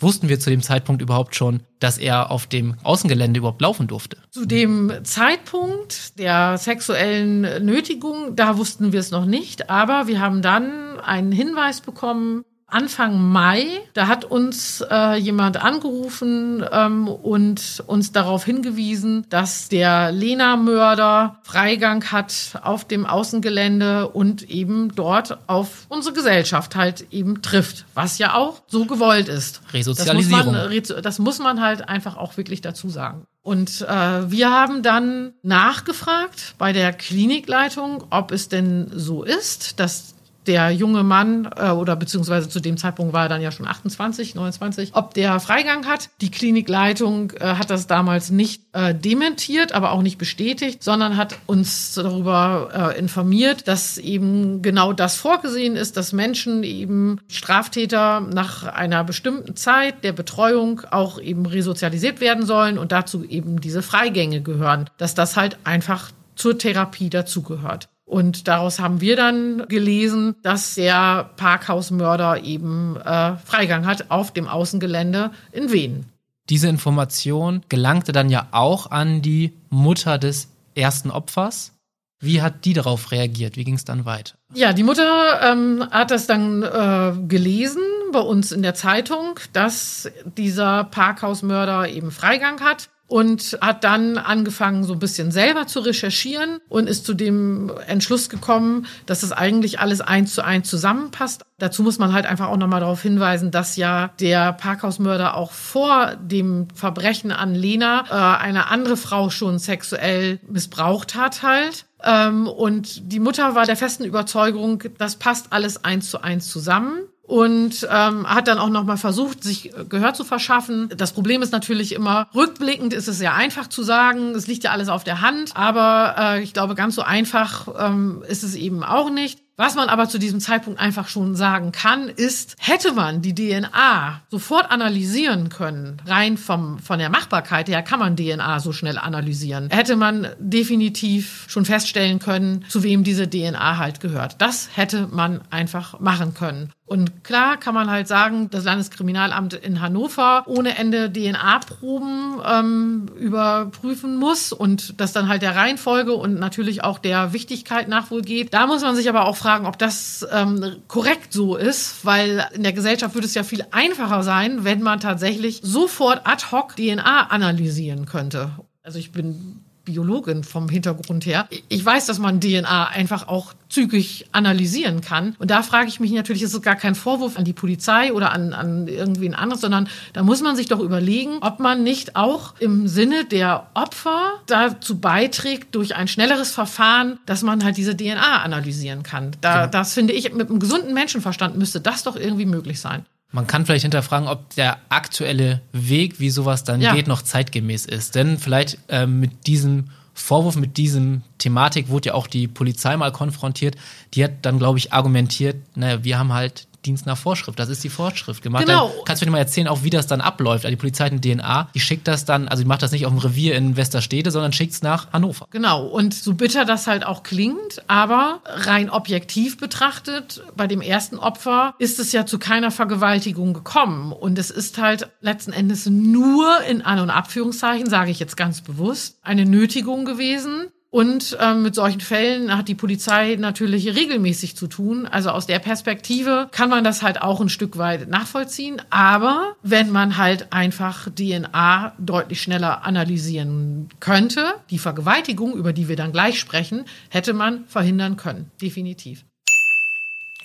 Wussten 0.00 0.30
wir 0.30 0.40
zu 0.40 0.48
dem 0.48 0.62
Zeitpunkt 0.62 1.02
überhaupt 1.02 1.36
schon, 1.36 1.60
dass 1.80 1.98
er 1.98 2.30
auf 2.30 2.46
dem 2.46 2.76
Außengelände 2.84 3.36
überhaupt 3.36 3.60
laufen 3.60 3.86
durfte? 3.86 4.16
Zu 4.30 4.46
dem 4.46 4.92
Zeitpunkt 5.02 6.18
der 6.18 6.56
sexuellen 6.56 7.42
Nötigung, 7.66 8.34
da 8.34 8.56
wussten 8.56 8.92
wir 8.92 9.00
es 9.00 9.10
noch 9.10 9.26
nicht, 9.26 9.68
aber 9.68 10.06
wir 10.06 10.20
haben 10.20 10.40
dann 10.40 10.98
einen 11.00 11.32
Hinweis 11.32 11.82
bekommen 11.82 12.44
Anfang 12.70 13.22
Mai, 13.32 13.66
da 13.94 14.08
hat 14.08 14.26
uns 14.26 14.84
äh, 14.90 15.16
jemand 15.16 15.56
angerufen 15.56 16.62
ähm, 16.70 17.08
und 17.08 17.82
uns 17.86 18.12
darauf 18.12 18.44
hingewiesen, 18.44 19.24
dass 19.30 19.70
der 19.70 20.12
Lena-Mörder 20.12 21.40
Freigang 21.44 22.04
hat 22.12 22.60
auf 22.62 22.84
dem 22.84 23.06
Außengelände 23.06 24.08
und 24.08 24.50
eben 24.50 24.94
dort 24.94 25.38
auf 25.48 25.86
unsere 25.88 26.14
Gesellschaft 26.14 26.76
halt 26.76 27.06
eben 27.10 27.40
trifft, 27.40 27.86
was 27.94 28.18
ja 28.18 28.34
auch 28.34 28.60
so 28.66 28.84
gewollt 28.84 29.28
ist. 29.28 29.62
Resozialisierung. 29.72 30.52
Das 30.52 30.68
muss 30.68 30.88
man, 30.90 31.02
das 31.02 31.18
muss 31.18 31.38
man 31.38 31.60
halt 31.62 31.88
einfach 31.88 32.18
auch 32.18 32.36
wirklich 32.36 32.60
dazu 32.60 32.90
sagen. 32.90 33.24
Und 33.40 33.80
äh, 33.80 34.30
wir 34.30 34.50
haben 34.50 34.82
dann 34.82 35.32
nachgefragt 35.42 36.54
bei 36.58 36.74
der 36.74 36.92
Klinikleitung, 36.92 38.04
ob 38.10 38.30
es 38.30 38.50
denn 38.50 38.90
so 38.94 39.22
ist, 39.22 39.80
dass 39.80 40.17
der 40.48 40.70
junge 40.70 41.02
Mann 41.02 41.48
äh, 41.56 41.70
oder 41.70 41.94
beziehungsweise 41.94 42.48
zu 42.48 42.60
dem 42.60 42.76
Zeitpunkt 42.78 43.12
war 43.12 43.24
er 43.24 43.28
dann 43.28 43.42
ja 43.42 43.52
schon 43.52 43.66
28, 43.66 44.34
29, 44.34 44.90
ob 44.94 45.14
der 45.14 45.38
Freigang 45.38 45.86
hat. 45.86 46.08
Die 46.20 46.30
Klinikleitung 46.30 47.32
äh, 47.32 47.54
hat 47.54 47.70
das 47.70 47.86
damals 47.86 48.30
nicht 48.30 48.62
äh, 48.72 48.94
dementiert, 48.94 49.72
aber 49.72 49.92
auch 49.92 50.02
nicht 50.02 50.18
bestätigt, 50.18 50.82
sondern 50.82 51.16
hat 51.16 51.38
uns 51.46 51.94
darüber 51.94 52.92
äh, 52.94 52.98
informiert, 52.98 53.68
dass 53.68 53.98
eben 53.98 54.62
genau 54.62 54.92
das 54.92 55.16
vorgesehen 55.16 55.76
ist, 55.76 55.96
dass 55.96 56.12
Menschen 56.12 56.62
eben 56.62 57.20
Straftäter 57.28 58.20
nach 58.20 58.64
einer 58.64 59.04
bestimmten 59.04 59.54
Zeit 59.54 60.02
der 60.02 60.12
Betreuung 60.12 60.80
auch 60.90 61.20
eben 61.20 61.44
resozialisiert 61.44 62.20
werden 62.20 62.46
sollen 62.46 62.78
und 62.78 62.90
dazu 62.90 63.22
eben 63.24 63.60
diese 63.60 63.82
Freigänge 63.82 64.40
gehören, 64.40 64.88
dass 64.96 65.14
das 65.14 65.36
halt 65.36 65.58
einfach 65.64 66.10
zur 66.34 66.56
Therapie 66.56 67.10
dazugehört. 67.10 67.88
Und 68.08 68.48
daraus 68.48 68.80
haben 68.80 69.02
wir 69.02 69.16
dann 69.16 69.66
gelesen, 69.68 70.34
dass 70.42 70.76
der 70.76 71.28
Parkhausmörder 71.36 72.42
eben 72.42 72.96
äh, 72.96 73.36
Freigang 73.36 73.86
hat 73.86 74.10
auf 74.10 74.32
dem 74.32 74.48
Außengelände 74.48 75.30
in 75.52 75.70
Wien. 75.70 76.06
Diese 76.48 76.68
Information 76.68 77.62
gelangte 77.68 78.12
dann 78.12 78.30
ja 78.30 78.48
auch 78.50 78.90
an 78.90 79.20
die 79.20 79.52
Mutter 79.68 80.16
des 80.16 80.48
ersten 80.74 81.10
Opfers. 81.10 81.74
Wie 82.18 82.40
hat 82.40 82.64
die 82.64 82.72
darauf 82.72 83.12
reagiert? 83.12 83.56
Wie 83.56 83.64
ging 83.64 83.74
es 83.74 83.84
dann 83.84 84.06
weiter? 84.06 84.36
Ja, 84.54 84.72
die 84.72 84.82
Mutter 84.84 85.40
ähm, 85.42 85.86
hat 85.90 86.10
das 86.10 86.26
dann 86.26 86.62
äh, 86.62 87.12
gelesen 87.28 87.82
bei 88.10 88.20
uns 88.20 88.52
in 88.52 88.62
der 88.62 88.72
Zeitung, 88.74 89.38
dass 89.52 90.10
dieser 90.24 90.84
Parkhausmörder 90.84 91.90
eben 91.90 92.10
Freigang 92.10 92.60
hat 92.62 92.88
und 93.08 93.58
hat 93.62 93.84
dann 93.84 94.18
angefangen, 94.18 94.84
so 94.84 94.92
ein 94.92 94.98
bisschen 94.98 95.32
selber 95.32 95.66
zu 95.66 95.80
recherchieren 95.80 96.60
und 96.68 96.88
ist 96.88 97.06
zu 97.06 97.14
dem 97.14 97.72
Entschluss 97.86 98.28
gekommen, 98.28 98.86
dass 99.06 99.22
das 99.22 99.32
eigentlich 99.32 99.80
alles 99.80 100.02
eins 100.02 100.34
zu 100.34 100.44
eins 100.44 100.68
zusammenpasst. 100.68 101.42
Dazu 101.58 101.82
muss 101.82 101.98
man 101.98 102.12
halt 102.12 102.26
einfach 102.26 102.48
auch 102.48 102.58
nochmal 102.58 102.80
darauf 102.80 103.02
hinweisen, 103.02 103.50
dass 103.50 103.76
ja 103.76 104.10
der 104.20 104.52
Parkhausmörder 104.52 105.34
auch 105.36 105.52
vor 105.52 106.16
dem 106.16 106.68
Verbrechen 106.74 107.32
an 107.32 107.54
Lena 107.54 108.04
äh, 108.10 108.42
eine 108.42 108.68
andere 108.68 108.98
Frau 108.98 109.30
schon 109.30 109.58
sexuell 109.58 110.38
missbraucht 110.46 111.14
hat 111.14 111.42
halt. 111.42 111.86
Ähm, 112.04 112.46
und 112.46 113.10
die 113.10 113.20
Mutter 113.20 113.54
war 113.54 113.64
der 113.64 113.76
festen 113.76 114.04
Überzeugung, 114.04 114.84
das 114.98 115.16
passt 115.16 115.52
alles 115.52 115.82
eins 115.82 116.10
zu 116.10 116.22
eins 116.22 116.48
zusammen 116.48 117.00
und 117.28 117.86
ähm, 117.90 118.26
hat 118.26 118.48
dann 118.48 118.58
auch 118.58 118.70
noch 118.70 118.84
mal 118.84 118.96
versucht, 118.96 119.44
sich 119.44 119.70
Gehör 119.90 120.14
zu 120.14 120.24
verschaffen. 120.24 120.88
Das 120.96 121.12
Problem 121.12 121.42
ist 121.42 121.52
natürlich 121.52 121.94
immer, 121.94 122.26
rückblickend 122.34 122.94
ist 122.94 123.06
es 123.06 123.18
sehr 123.18 123.34
einfach 123.34 123.68
zu 123.68 123.82
sagen, 123.82 124.34
es 124.34 124.46
liegt 124.46 124.64
ja 124.64 124.70
alles 124.70 124.88
auf 124.88 125.04
der 125.04 125.20
Hand, 125.20 125.54
aber 125.54 126.14
äh, 126.18 126.42
ich 126.42 126.54
glaube, 126.54 126.74
ganz 126.74 126.94
so 126.94 127.02
einfach 127.02 127.68
ähm, 127.78 128.24
ist 128.26 128.44
es 128.44 128.54
eben 128.54 128.82
auch 128.82 129.10
nicht. 129.10 129.40
Was 129.58 129.74
man 129.74 129.88
aber 129.88 130.08
zu 130.08 130.18
diesem 130.18 130.38
Zeitpunkt 130.38 130.78
einfach 130.78 131.08
schon 131.08 131.34
sagen 131.34 131.72
kann, 131.72 132.08
ist, 132.08 132.54
hätte 132.60 132.92
man 132.92 133.22
die 133.22 133.34
DNA 133.34 134.22
sofort 134.30 134.70
analysieren 134.70 135.48
können, 135.48 136.00
rein 136.06 136.38
vom, 136.38 136.78
von 136.78 137.00
der 137.00 137.10
Machbarkeit 137.10 137.68
her 137.68 137.82
kann 137.82 137.98
man 137.98 138.16
DNA 138.16 138.60
so 138.60 138.72
schnell 138.72 138.96
analysieren, 138.96 139.68
hätte 139.70 139.96
man 139.96 140.28
definitiv 140.38 141.44
schon 141.48 141.64
feststellen 141.64 142.20
können, 142.20 142.64
zu 142.68 142.84
wem 142.84 143.02
diese 143.02 143.28
DNA 143.28 143.78
halt 143.78 143.98
gehört. 143.98 144.40
Das 144.40 144.68
hätte 144.76 145.08
man 145.10 145.40
einfach 145.50 145.98
machen 145.98 146.34
können. 146.34 146.72
Und 146.88 147.22
klar 147.22 147.58
kann 147.58 147.74
man 147.74 147.90
halt 147.90 148.08
sagen, 148.08 148.48
das 148.50 148.64
Landeskriminalamt 148.64 149.52
in 149.52 149.82
Hannover 149.82 150.44
ohne 150.46 150.78
Ende 150.78 151.12
DNA-Proben 151.12 152.40
ähm, 152.46 153.06
überprüfen 153.18 154.16
muss 154.16 154.54
und 154.54 154.98
das 154.98 155.12
dann 155.12 155.28
halt 155.28 155.42
der 155.42 155.54
Reihenfolge 155.54 156.14
und 156.14 156.40
natürlich 156.40 156.82
auch 156.82 156.98
der 156.98 157.34
Wichtigkeit 157.34 157.88
nach 157.88 158.10
wohl 158.10 158.22
geht. 158.22 158.54
Da 158.54 158.66
muss 158.66 158.80
man 158.80 158.96
sich 158.96 159.08
aber 159.10 159.26
auch 159.26 159.36
fragen, 159.36 159.66
ob 159.66 159.78
das 159.78 160.26
ähm, 160.32 160.76
korrekt 160.88 161.34
so 161.34 161.56
ist, 161.56 162.06
weil 162.06 162.48
in 162.54 162.62
der 162.62 162.72
Gesellschaft 162.72 163.14
würde 163.14 163.26
es 163.26 163.34
ja 163.34 163.42
viel 163.42 163.66
einfacher 163.70 164.22
sein, 164.22 164.64
wenn 164.64 164.82
man 164.82 164.98
tatsächlich 164.98 165.60
sofort 165.62 166.22
ad 166.24 166.46
hoc 166.52 166.74
DNA 166.76 167.26
analysieren 167.28 168.06
könnte. 168.06 168.52
Also 168.82 168.98
ich 168.98 169.12
bin 169.12 169.60
Biologin 169.88 170.44
vom 170.44 170.68
Hintergrund 170.68 171.24
her. 171.24 171.48
Ich 171.68 171.84
weiß, 171.84 172.06
dass 172.06 172.18
man 172.18 172.40
DNA 172.40 172.88
einfach 172.88 173.26
auch 173.26 173.54
zügig 173.70 174.26
analysieren 174.32 175.00
kann. 175.00 175.34
Und 175.38 175.50
da 175.50 175.62
frage 175.62 175.88
ich 175.88 175.98
mich 175.98 176.12
natürlich, 176.12 176.42
ist 176.42 176.54
es 176.54 176.62
gar 176.62 176.76
kein 176.76 176.94
Vorwurf 176.94 177.38
an 177.38 177.44
die 177.44 177.52
Polizei 177.52 178.12
oder 178.12 178.32
an, 178.32 178.52
an 178.52 178.86
irgendwen 178.86 179.34
anderes, 179.34 179.62
sondern 179.62 179.88
da 180.12 180.22
muss 180.22 180.42
man 180.42 180.56
sich 180.56 180.66
doch 180.66 180.80
überlegen, 180.80 181.38
ob 181.40 181.58
man 181.58 181.82
nicht 181.82 182.16
auch 182.16 182.54
im 182.60 182.86
Sinne 182.86 183.24
der 183.24 183.68
Opfer 183.74 184.32
dazu 184.46 184.98
beiträgt, 184.98 185.74
durch 185.74 185.96
ein 185.96 186.08
schnelleres 186.08 186.50
Verfahren, 186.50 187.18
dass 187.26 187.42
man 187.42 187.64
halt 187.64 187.76
diese 187.76 187.96
DNA 187.96 188.42
analysieren 188.42 189.02
kann. 189.02 189.32
Da, 189.40 189.62
ja. 189.62 189.66
Das 189.66 189.94
finde 189.94 190.12
ich, 190.12 190.32
mit 190.32 190.50
einem 190.50 190.60
gesunden 190.60 190.94
Menschenverstand 190.94 191.56
müsste 191.56 191.80
das 191.80 192.02
doch 192.02 192.16
irgendwie 192.16 192.46
möglich 192.46 192.80
sein. 192.80 193.04
Man 193.30 193.46
kann 193.46 193.66
vielleicht 193.66 193.82
hinterfragen, 193.82 194.28
ob 194.28 194.54
der 194.54 194.78
aktuelle 194.88 195.60
Weg, 195.72 196.18
wie 196.18 196.30
sowas 196.30 196.64
dann 196.64 196.80
ja. 196.80 196.94
geht, 196.94 197.08
noch 197.08 197.22
zeitgemäß 197.22 197.84
ist. 197.84 198.14
Denn 198.14 198.38
vielleicht 198.38 198.78
äh, 198.88 199.06
mit 199.06 199.46
diesem 199.46 199.90
Vorwurf, 200.14 200.56
mit 200.56 200.76
diesem 200.76 201.22
Thematik 201.36 201.88
wurde 201.88 202.08
ja 202.08 202.14
auch 202.14 202.26
die 202.26 202.48
Polizei 202.48 202.96
mal 202.96 203.12
konfrontiert. 203.12 203.76
Die 204.14 204.24
hat 204.24 204.32
dann, 204.42 204.58
glaube 204.58 204.78
ich, 204.78 204.92
argumentiert, 204.92 205.56
naja, 205.76 206.04
wir 206.04 206.18
haben 206.18 206.32
halt 206.32 206.67
Dienst 206.88 207.04
nach 207.04 207.18
Vorschrift. 207.18 207.58
Das 207.58 207.68
ist 207.68 207.84
die 207.84 207.90
Vorschrift 207.90 208.42
gemacht. 208.42 208.64
Genau. 208.64 208.88
Dann 208.88 209.04
kannst 209.04 209.22
du 209.22 209.26
mir 209.26 209.32
mal 209.32 209.38
erzählen, 209.38 209.68
auch 209.68 209.82
wie 209.82 209.90
das 209.90 210.06
dann 210.06 210.22
abläuft. 210.22 210.64
Also 210.64 210.70
die 210.70 210.76
Polizei 210.76 211.04
hat 211.04 211.12
eine 211.12 211.20
DNA, 211.20 211.68
die 211.74 211.80
schickt 211.80 212.08
das 212.08 212.24
dann, 212.24 212.48
also 212.48 212.62
die 212.62 212.68
macht 212.68 212.82
das 212.82 212.92
nicht 212.92 213.04
auf 213.04 213.12
dem 213.12 213.18
Revier 213.18 213.54
in 213.56 213.76
Westerstede, 213.76 214.30
sondern 214.30 214.52
schickt 214.52 214.72
es 214.72 214.82
nach 214.82 215.12
Hannover. 215.12 215.46
Genau. 215.50 215.86
Und 215.86 216.14
so 216.14 216.32
bitter 216.32 216.64
das 216.64 216.86
halt 216.86 217.04
auch 217.04 217.22
klingt, 217.22 217.82
aber 217.88 218.40
rein 218.46 218.88
objektiv 218.88 219.58
betrachtet, 219.58 220.42
bei 220.56 220.66
dem 220.66 220.80
ersten 220.80 221.18
Opfer 221.18 221.74
ist 221.78 221.98
es 221.98 222.12
ja 222.12 222.24
zu 222.24 222.38
keiner 222.38 222.70
Vergewaltigung 222.70 223.52
gekommen. 223.52 224.12
Und 224.12 224.38
es 224.38 224.50
ist 224.50 224.78
halt 224.78 225.10
letzten 225.20 225.52
Endes 225.52 225.86
nur 225.86 226.62
in 226.62 226.80
An- 226.82 227.00
und 227.00 227.10
Abführungszeichen, 227.10 227.90
sage 227.90 228.10
ich 228.10 228.18
jetzt 228.18 228.36
ganz 228.36 228.62
bewusst, 228.62 229.18
eine 229.22 229.44
Nötigung 229.44 230.04
gewesen, 230.04 230.68
und 230.90 231.36
ähm, 231.38 231.62
mit 231.62 231.74
solchen 231.74 232.00
Fällen 232.00 232.56
hat 232.56 232.68
die 232.68 232.74
Polizei 232.74 233.36
natürlich 233.38 233.94
regelmäßig 233.94 234.56
zu 234.56 234.68
tun. 234.68 235.06
Also 235.06 235.30
aus 235.30 235.46
der 235.46 235.58
Perspektive 235.58 236.48
kann 236.50 236.70
man 236.70 236.82
das 236.82 237.02
halt 237.02 237.20
auch 237.20 237.42
ein 237.42 237.50
Stück 237.50 237.76
weit 237.76 238.08
nachvollziehen. 238.08 238.80
Aber 238.88 239.54
wenn 239.62 239.90
man 239.90 240.16
halt 240.16 240.50
einfach 240.50 241.10
DNA 241.10 241.92
deutlich 241.98 242.40
schneller 242.40 242.86
analysieren 242.86 243.90
könnte, 244.00 244.54
die 244.70 244.78
Vergewaltigung, 244.78 245.54
über 245.54 245.74
die 245.74 245.88
wir 245.88 245.96
dann 245.96 246.12
gleich 246.12 246.40
sprechen, 246.40 246.86
hätte 247.10 247.34
man 247.34 247.66
verhindern 247.66 248.16
können. 248.16 248.50
Definitiv. 248.62 249.26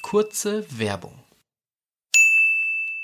Kurze 0.02 0.66
Werbung. 0.78 1.14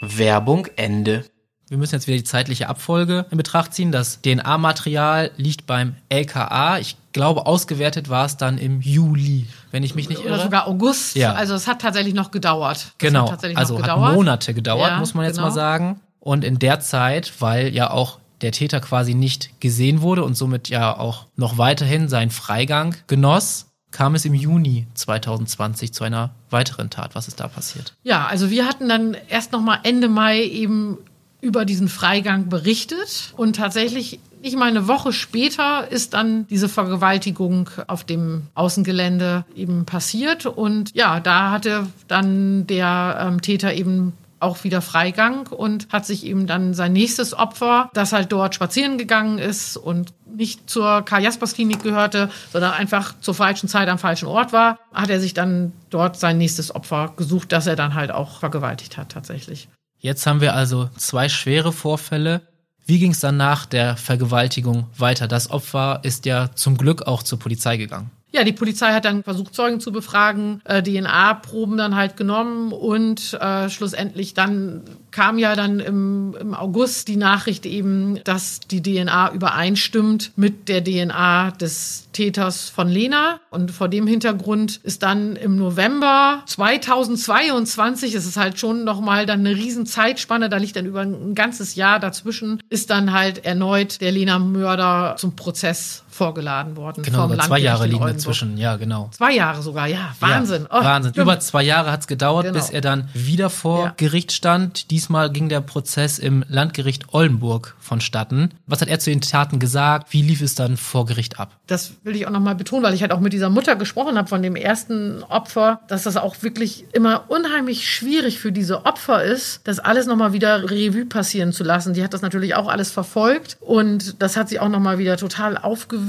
Werbung 0.01 0.67
Ende. 0.75 1.23
Wir 1.69 1.77
müssen 1.77 1.93
jetzt 1.93 2.07
wieder 2.07 2.17
die 2.17 2.23
zeitliche 2.23 2.67
Abfolge 2.67 3.27
in 3.29 3.37
Betracht 3.37 3.75
ziehen. 3.75 3.91
Das 3.91 4.21
DNA-Material 4.23 5.29
liegt 5.37 5.67
beim 5.67 5.95
LKA. 6.09 6.79
Ich 6.79 6.97
glaube, 7.13 7.45
ausgewertet 7.45 8.09
war 8.09 8.25
es 8.25 8.37
dann 8.37 8.57
im 8.57 8.81
Juli, 8.81 9.45
wenn 9.69 9.83
ich 9.83 9.93
mich 9.93 10.09
nicht 10.09 10.21
irre. 10.23 10.33
Oder 10.33 10.43
sogar 10.43 10.67
August. 10.67 11.15
Ja. 11.15 11.33
Also 11.33 11.53
es 11.53 11.67
hat 11.67 11.81
tatsächlich 11.81 12.15
noch 12.15 12.31
gedauert. 12.31 12.77
Das 12.77 12.93
genau. 12.97 13.31
Hat 13.31 13.45
also 13.55 13.75
gedauert. 13.75 14.09
hat 14.09 14.15
Monate 14.15 14.55
gedauert, 14.55 14.89
ja, 14.89 14.97
muss 14.97 15.13
man 15.13 15.25
jetzt 15.25 15.35
genau. 15.35 15.47
mal 15.47 15.53
sagen. 15.53 15.99
Und 16.19 16.43
in 16.43 16.57
der 16.57 16.79
Zeit, 16.79 17.33
weil 17.39 17.73
ja 17.73 17.91
auch 17.91 18.17
der 18.41 18.51
Täter 18.51 18.79
quasi 18.79 19.13
nicht 19.13 19.59
gesehen 19.59 20.01
wurde 20.01 20.23
und 20.23 20.35
somit 20.35 20.69
ja 20.69 20.97
auch 20.97 21.27
noch 21.35 21.59
weiterhin 21.59 22.09
seinen 22.09 22.31
Freigang 22.31 22.95
genoss, 23.05 23.67
kam 23.91 24.15
es 24.15 24.25
im 24.25 24.33
Juni 24.33 24.87
2020 24.93 25.93
zu 25.93 26.03
einer 26.03 26.31
weiteren 26.49 26.89
Tat. 26.89 27.15
Was 27.15 27.27
ist 27.27 27.39
da 27.39 27.47
passiert? 27.47 27.93
Ja, 28.03 28.27
also 28.27 28.49
wir 28.49 28.65
hatten 28.65 28.87
dann 28.87 29.17
erst 29.27 29.51
noch 29.51 29.61
mal 29.61 29.79
Ende 29.83 30.09
Mai 30.09 30.43
eben 30.43 30.97
über 31.41 31.65
diesen 31.65 31.87
Freigang 31.87 32.49
berichtet 32.49 33.33
und 33.37 33.55
tatsächlich 33.55 34.19
nicht 34.41 34.57
mal 34.57 34.69
eine 34.69 34.87
Woche 34.87 35.11
später 35.11 35.91
ist 35.91 36.13
dann 36.13 36.47
diese 36.47 36.69
Vergewaltigung 36.69 37.69
auf 37.87 38.03
dem 38.03 38.43
Außengelände 38.55 39.45
eben 39.55 39.85
passiert 39.85 40.45
und 40.45 40.95
ja, 40.95 41.19
da 41.19 41.51
hatte 41.51 41.87
dann 42.07 42.65
der 42.67 43.19
ähm, 43.21 43.41
Täter 43.41 43.73
eben 43.73 44.13
auch 44.39 44.63
wieder 44.63 44.81
Freigang 44.81 45.47
und 45.47 45.87
hat 45.91 46.05
sich 46.05 46.25
eben 46.25 46.47
dann 46.47 46.73
sein 46.73 46.93
nächstes 46.93 47.33
Opfer, 47.33 47.89
das 47.93 48.13
halt 48.13 48.31
dort 48.31 48.55
spazieren 48.55 48.97
gegangen 48.97 49.37
ist 49.37 49.77
und 49.77 50.13
nicht 50.33 50.69
zur 50.69 51.01
Karl 51.01 51.23
Jaspers 51.23 51.55
Klinik 51.55 51.83
gehörte, 51.83 52.29
sondern 52.51 52.71
einfach 52.71 53.19
zur 53.19 53.33
falschen 53.33 53.67
Zeit 53.67 53.89
am 53.89 53.99
falschen 53.99 54.27
Ort 54.27 54.53
war, 54.53 54.79
hat 54.93 55.09
er 55.09 55.19
sich 55.19 55.33
dann 55.33 55.73
dort 55.89 56.17
sein 56.17 56.37
nächstes 56.37 56.73
Opfer 56.73 57.13
gesucht, 57.17 57.51
das 57.51 57.67
er 57.67 57.75
dann 57.75 57.95
halt 57.95 58.11
auch 58.11 58.39
vergewaltigt 58.39 58.97
hat 58.97 59.09
tatsächlich. 59.11 59.67
Jetzt 59.99 60.25
haben 60.25 60.39
wir 60.39 60.55
also 60.55 60.89
zwei 60.97 61.27
schwere 61.27 61.73
Vorfälle. 61.73 62.41
Wie 62.85 62.99
ging 62.99 63.11
es 63.11 63.19
dann 63.19 63.37
nach 63.37 63.65
der 63.65 63.97
Vergewaltigung 63.97 64.87
weiter? 64.97 65.27
Das 65.27 65.51
Opfer 65.51 65.99
ist 66.03 66.25
ja 66.25 66.51
zum 66.55 66.77
Glück 66.77 67.03
auch 67.03 67.21
zur 67.21 67.37
Polizei 67.37 67.77
gegangen. 67.77 68.09
Ja, 68.31 68.43
die 68.43 68.53
Polizei 68.53 68.93
hat 68.93 69.05
dann 69.05 69.23
versucht, 69.23 69.55
Zeugen 69.55 69.79
zu 69.79 69.91
befragen, 69.91 70.61
äh, 70.65 70.83
DNA-Proben 70.83 71.77
dann 71.77 71.95
halt 71.95 72.15
genommen 72.15 72.71
und 72.71 73.33
äh, 73.33 73.69
schlussendlich 73.69 74.35
dann 74.35 74.83
kam 75.11 75.39
ja 75.39 75.55
dann 75.55 75.79
im, 75.79 76.35
im 76.39 76.53
August 76.53 77.07
die 77.07 77.15
Nachricht 77.15 77.65
eben, 77.65 78.23
dass 78.23 78.59
die 78.59 78.83
DNA 78.83 79.33
übereinstimmt 79.33 80.31
mit 80.35 80.69
der 80.69 80.83
DNA 80.83 81.51
des 81.51 82.07
Täters 82.13 82.69
von 82.69 82.87
Lena. 82.87 83.39
Und 83.49 83.71
vor 83.71 83.87
dem 83.87 84.05
Hintergrund 84.05 84.79
ist 84.83 85.01
dann 85.01 85.35
im 85.35 85.55
November 85.55 86.43
2022, 86.45 88.13
es 88.13 88.27
ist 88.27 88.37
halt 88.37 88.59
schon 88.59 88.83
nochmal 88.83 89.25
dann 89.25 89.39
eine 89.39 89.55
riesen 89.55 89.87
Zeitspanne, 89.87 90.49
da 90.49 90.57
liegt 90.57 90.75
dann 90.75 90.85
über 90.85 91.01
ein 91.01 91.33
ganzes 91.33 91.75
Jahr 91.75 91.99
dazwischen, 91.99 92.61
ist 92.69 92.91
dann 92.91 93.11
halt 93.11 93.45
erneut 93.45 94.01
der 94.01 94.11
Lena-Mörder 94.11 95.15
zum 95.17 95.35
Prozess 95.35 96.03
vorgeladen 96.19 96.75
worden. 96.75 97.01
Genau, 97.01 97.27
über 97.27 97.39
zwei 97.39 97.59
Jahre 97.59 97.87
liegen 97.87 98.05
dazwischen, 98.05 98.57
ja, 98.57 98.75
genau. 98.75 99.09
Zwei 99.13 99.33
Jahre 99.35 99.61
sogar, 99.61 99.87
ja, 99.87 100.13
Wahnsinn. 100.19 100.63
Ja, 100.63 100.79
oh, 100.79 100.83
Wahnsinn. 100.83 101.13
Stimmt. 101.13 101.23
Über 101.23 101.39
zwei 101.39 101.63
Jahre 101.63 101.93
hat 101.93 102.01
es 102.01 102.07
gedauert, 102.07 102.43
genau. 102.43 102.59
bis 102.59 102.69
er 102.71 102.81
dann 102.81 103.07
wieder 103.13 103.49
vor 103.49 103.85
ja. 103.85 103.93
Gericht 103.95 104.33
stand. 104.33 104.91
Diesmal 104.91 105.31
ging 105.31 105.47
der 105.47 105.61
Prozess 105.61 106.19
im 106.19 106.43
Landgericht 106.49 107.13
Oldenburg 107.13 107.77
vonstatten. 107.79 108.51
Was 108.67 108.81
hat 108.81 108.89
er 108.89 108.99
zu 108.99 109.11
den 109.11 109.21
Taten 109.21 109.59
gesagt? 109.59 110.11
Wie 110.11 110.21
lief 110.21 110.41
es 110.41 110.55
dann 110.55 110.75
vor 110.75 111.05
Gericht 111.05 111.39
ab? 111.39 111.55
Das 111.67 111.93
will 112.03 112.17
ich 112.17 112.27
auch 112.27 112.31
nochmal 112.31 112.55
betonen, 112.55 112.83
weil 112.83 112.93
ich 112.93 113.01
halt 113.01 113.13
auch 113.13 113.21
mit 113.21 113.31
dieser 113.31 113.49
Mutter 113.49 113.77
gesprochen 113.77 114.17
habe 114.17 114.27
von 114.27 114.41
dem 114.41 114.57
ersten 114.57 115.23
Opfer, 115.23 115.79
dass 115.87 116.03
das 116.03 116.17
auch 116.17 116.35
wirklich 116.41 116.83
immer 116.91 117.29
unheimlich 117.29 117.89
schwierig 117.89 118.39
für 118.39 118.51
diese 118.51 118.85
Opfer 118.85 119.23
ist, 119.23 119.61
das 119.63 119.79
alles 119.79 120.05
nochmal 120.05 120.33
wieder 120.33 120.69
Revue 120.69 121.05
passieren 121.05 121.53
zu 121.53 121.63
lassen. 121.63 121.93
Die 121.93 122.03
hat 122.03 122.13
das 122.13 122.21
natürlich 122.21 122.55
auch 122.55 122.67
alles 122.67 122.91
verfolgt 122.91 123.57
und 123.61 124.21
das 124.21 124.35
hat 124.35 124.49
sie 124.49 124.59
auch 124.59 124.67
nochmal 124.67 124.97
wieder 124.97 125.15
total 125.15 125.57
aufgewühlt. 125.57 126.08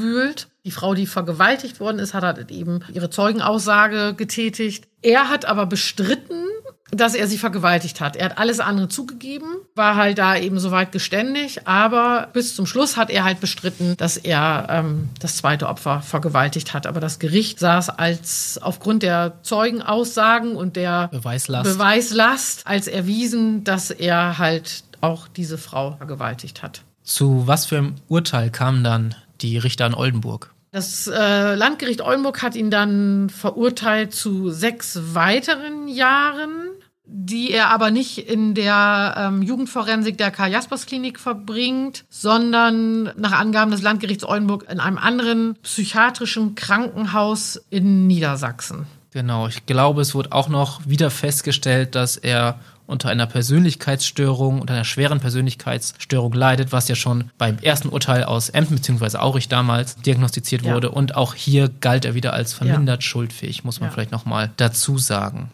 Die 0.64 0.71
Frau, 0.71 0.95
die 0.95 1.07
vergewaltigt 1.07 1.80
worden 1.80 1.99
ist, 1.99 2.12
hat 2.12 2.23
halt 2.23 2.50
eben 2.50 2.80
ihre 2.92 3.11
Zeugenaussage 3.11 4.14
getätigt. 4.14 4.87
Er 5.02 5.28
hat 5.28 5.47
aber 5.47 5.66
bestritten, 5.66 6.45
dass 6.90 7.14
er 7.14 7.26
sie 7.26 7.38
vergewaltigt 7.38 8.00
hat. 8.00 8.16
Er 8.16 8.26
hat 8.26 8.38
alles 8.38 8.61
andere 8.61 8.88
zugegeben, 8.88 9.47
war 9.75 9.97
halt 9.97 10.19
da 10.19 10.37
eben 10.37 10.59
soweit 10.59 10.92
geständig, 10.92 11.66
aber 11.66 12.28
bis 12.33 12.54
zum 12.54 12.66
Schluss 12.66 12.97
hat 12.97 13.11
er 13.11 13.25
halt 13.25 13.40
bestritten, 13.40 13.97
dass 13.97 14.16
er 14.16 14.66
ähm, 14.69 15.09
das 15.21 15.37
zweite 15.37 15.69
Opfer 15.69 16.02
vergewaltigt 16.02 16.75
hat. 16.75 16.87
Aber 16.87 17.00
das 17.00 17.19
Gericht 17.19 17.59
saß 17.59 17.90
als 17.90 18.59
aufgrund 18.61 19.02
der 19.02 19.42
Zeugenaussagen 19.42 20.57
und 20.57 20.76
der 20.76 21.09
Beweislast, 21.09 21.73
Beweislast 21.73 22.66
als 22.66 22.88
erwiesen, 22.88 23.64
dass 23.64 23.90
er 23.90 24.38
halt 24.38 24.85
auch 25.00 25.28
diese 25.28 25.59
Frau 25.59 25.97
vergewaltigt 25.97 26.62
hat. 26.62 26.83
Zu 27.02 27.47
was 27.47 27.66
für 27.66 27.78
einem 27.78 27.95
Urteil 28.09 28.50
kamen 28.50 28.85
dann 28.85 29.14
die 29.42 29.59
Richter 29.59 29.87
in 29.87 29.94
Oldenburg? 29.94 30.54
Das 30.73 31.09
äh, 31.09 31.54
Landgericht 31.54 32.00
Oldenburg 32.00 32.42
hat 32.42 32.54
ihn 32.54 32.70
dann 32.70 33.28
verurteilt 33.28 34.14
zu 34.14 34.50
sechs 34.50 35.14
weiteren 35.14 35.88
Jahren 35.88 36.70
die 37.12 37.50
er 37.50 37.70
aber 37.70 37.90
nicht 37.90 38.18
in 38.18 38.54
der 38.54 39.14
ähm, 39.16 39.42
Jugendforensik 39.42 40.16
der 40.16 40.30
Karl-Jaspers-Klinik 40.30 41.18
verbringt, 41.18 42.04
sondern 42.09 43.12
nach 43.16 43.32
Angaben 43.32 43.73
des 43.73 43.82
Landgerichts 43.82 44.25
Oldenburg 44.25 44.66
in 44.70 44.78
einem 44.78 44.97
anderen 44.97 45.56
psychiatrischen 45.62 46.54
Krankenhaus 46.54 47.61
in 47.68 48.06
Niedersachsen. 48.06 48.87
Genau, 49.12 49.49
ich 49.49 49.66
glaube, 49.66 50.02
es 50.02 50.14
wurde 50.14 50.30
auch 50.30 50.49
noch 50.49 50.87
wieder 50.87 51.11
festgestellt, 51.11 51.97
dass 51.97 52.16
er 52.16 52.61
unter 52.90 53.09
einer 53.09 53.26
Persönlichkeitsstörung, 53.26 54.61
unter 54.61 54.75
einer 54.75 54.85
schweren 54.85 55.20
Persönlichkeitsstörung 55.20 56.32
leidet, 56.32 56.73
was 56.73 56.88
ja 56.88 56.94
schon 56.94 57.30
beim 57.38 57.59
ersten 57.59 57.88
Urteil 57.88 58.25
aus 58.25 58.49
Emden 58.50 58.76
bzw. 58.76 59.18
Aurich 59.18 59.49
damals 59.49 59.97
diagnostiziert 59.97 60.62
ja. 60.62 60.75
wurde. 60.75 60.90
Und 60.90 61.14
auch 61.14 61.35
hier 61.35 61.68
galt 61.68 62.04
er 62.04 62.14
wieder 62.14 62.32
als 62.32 62.52
vermindert 62.52 63.02
ja. 63.02 63.09
schuldfähig, 63.09 63.64
muss 63.64 63.80
man 63.80 63.88
ja. 63.88 63.94
vielleicht 63.94 64.12
nochmal 64.12 64.50
dazu 64.56 64.99
sagen. 64.99 65.50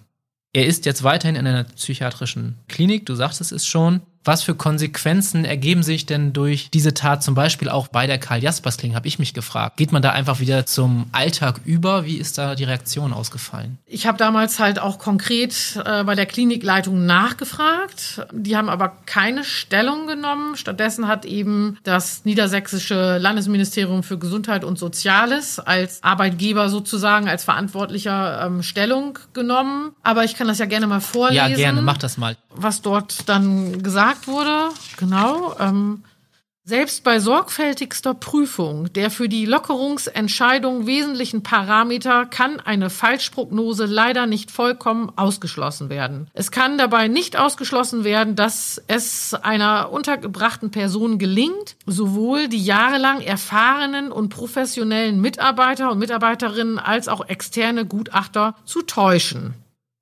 Er 0.53 0.67
ist 0.67 0.87
jetzt 0.87 1.03
weiterhin 1.03 1.37
in 1.37 1.47
einer 1.47 1.65
psychiatrischen 1.65 2.57
Klinik, 2.67 3.05
du 3.05 3.15
sagtest 3.15 3.53
es 3.53 3.67
schon. 3.67 4.01
Was 4.27 4.43
für 4.43 4.57
Konsequenzen 4.57 5.45
ergeben 5.45 5.85
sich 5.85 6.05
denn 6.05 6.33
durch 6.33 6.69
diese 6.71 6.95
Tat 6.95 7.23
zum 7.23 7.37
Beispiel 7.37 7.69
auch 7.69 7.87
bei 7.87 8.09
der 8.09 8.19
Karl-Jaspers-Klinik, 8.19 8.97
habe 8.97 9.07
ich 9.07 9.21
mich 9.21 9.35
gefragt. 9.35 9.77
Geht 9.77 9.93
man 9.93 10.03
da 10.03 10.11
einfach 10.11 10.41
wieder 10.41 10.67
zum 10.67 11.07
Alltag 11.13 11.61
über? 11.65 12.05
Wie 12.05 12.17
ist 12.17 12.37
da 12.37 12.57
die 12.57 12.65
Reaktion 12.65 13.13
ausgefallen? 13.13 13.79
Ich 13.87 14.07
habe 14.07 14.19
damals 14.19 14.59
halt 14.59 14.81
auch 14.81 14.99
konkret 14.99 15.81
äh, 15.85 16.03
bei 16.03 16.17
der 16.17 16.27
Klinikleitung 16.27 17.07
nachgefragt. 17.07 18.27
Die 18.33 18.57
haben 18.57 18.69
aber 18.69 18.97
keine 19.07 19.45
Stellung 19.45 20.09
genommen. 20.09 20.57
Stattdessen 20.57 21.07
hat 21.07 21.25
eben 21.25 21.79
das 21.85 22.25
niedersächsische 22.25 23.19
Landesministerium 23.19 24.03
für 24.03 24.19
Gesundheit 24.19 24.65
und 24.65 24.77
Soziales 24.77 25.61
als 25.61 26.03
Arbeitgeber 26.03 26.69
sozusagen, 26.69 27.29
als 27.29 27.45
Verantwortlicher 27.45 28.45
ähm, 28.45 28.65
Stellung 28.65 29.21
genommen. 29.35 29.93
Aber 30.03 30.25
ich 30.25 30.35
kann 30.35 30.49
das 30.49 30.59
ja 30.59 30.67
gerne 30.67 30.89
mal 30.89 31.01
vorlesen. 31.01 31.51
Ja, 31.51 31.55
gerne, 31.55 31.81
mach 31.83 31.99
das 31.99 32.19
mal. 32.19 32.37
Was 32.51 32.83
dort 32.83 33.29
dann 33.29 33.83
gesagt 33.83 34.16
gesagt 34.17 34.29
wurde, 34.29 34.71
genau, 34.97 35.57
ähm, 35.59 36.03
selbst 36.65 37.05
bei 37.05 37.21
sorgfältigster 37.21 38.13
Prüfung 38.13 38.93
der 38.93 39.13
für 39.13 39.29
die 39.29 39.47
Lockerungsentscheidung 39.47 40.87
wesentlichen 40.87 41.45
Parameter 41.45 42.27
kann 42.27 42.59
eine 42.59 42.91
Falschprognose 42.91 43.85
leider 43.85 44.27
nicht 44.27 44.51
vollkommen 44.51 45.13
ausgeschlossen 45.15 45.91
werden. 45.91 46.29
Es 46.33 46.51
kann 46.51 46.77
dabei 46.77 47.07
nicht 47.07 47.39
ausgeschlossen 47.39 48.03
werden, 48.03 48.35
dass 48.35 48.83
es 48.89 49.33
einer 49.33 49.93
untergebrachten 49.93 50.73
Person 50.73 51.19
gelingt, 51.19 51.77
sowohl 51.87 52.49
die 52.49 52.65
jahrelang 52.65 53.21
erfahrenen 53.21 54.11
und 54.11 54.31
professionellen 54.31 55.21
Mitarbeiter 55.21 55.93
und 55.93 56.01
Mitarbeiterinnen 56.01 56.81
als 56.81 57.07
auch 57.07 57.29
externe 57.29 57.87
Gutachter 57.87 58.57
zu 58.65 58.83
täuschen. 58.83 59.55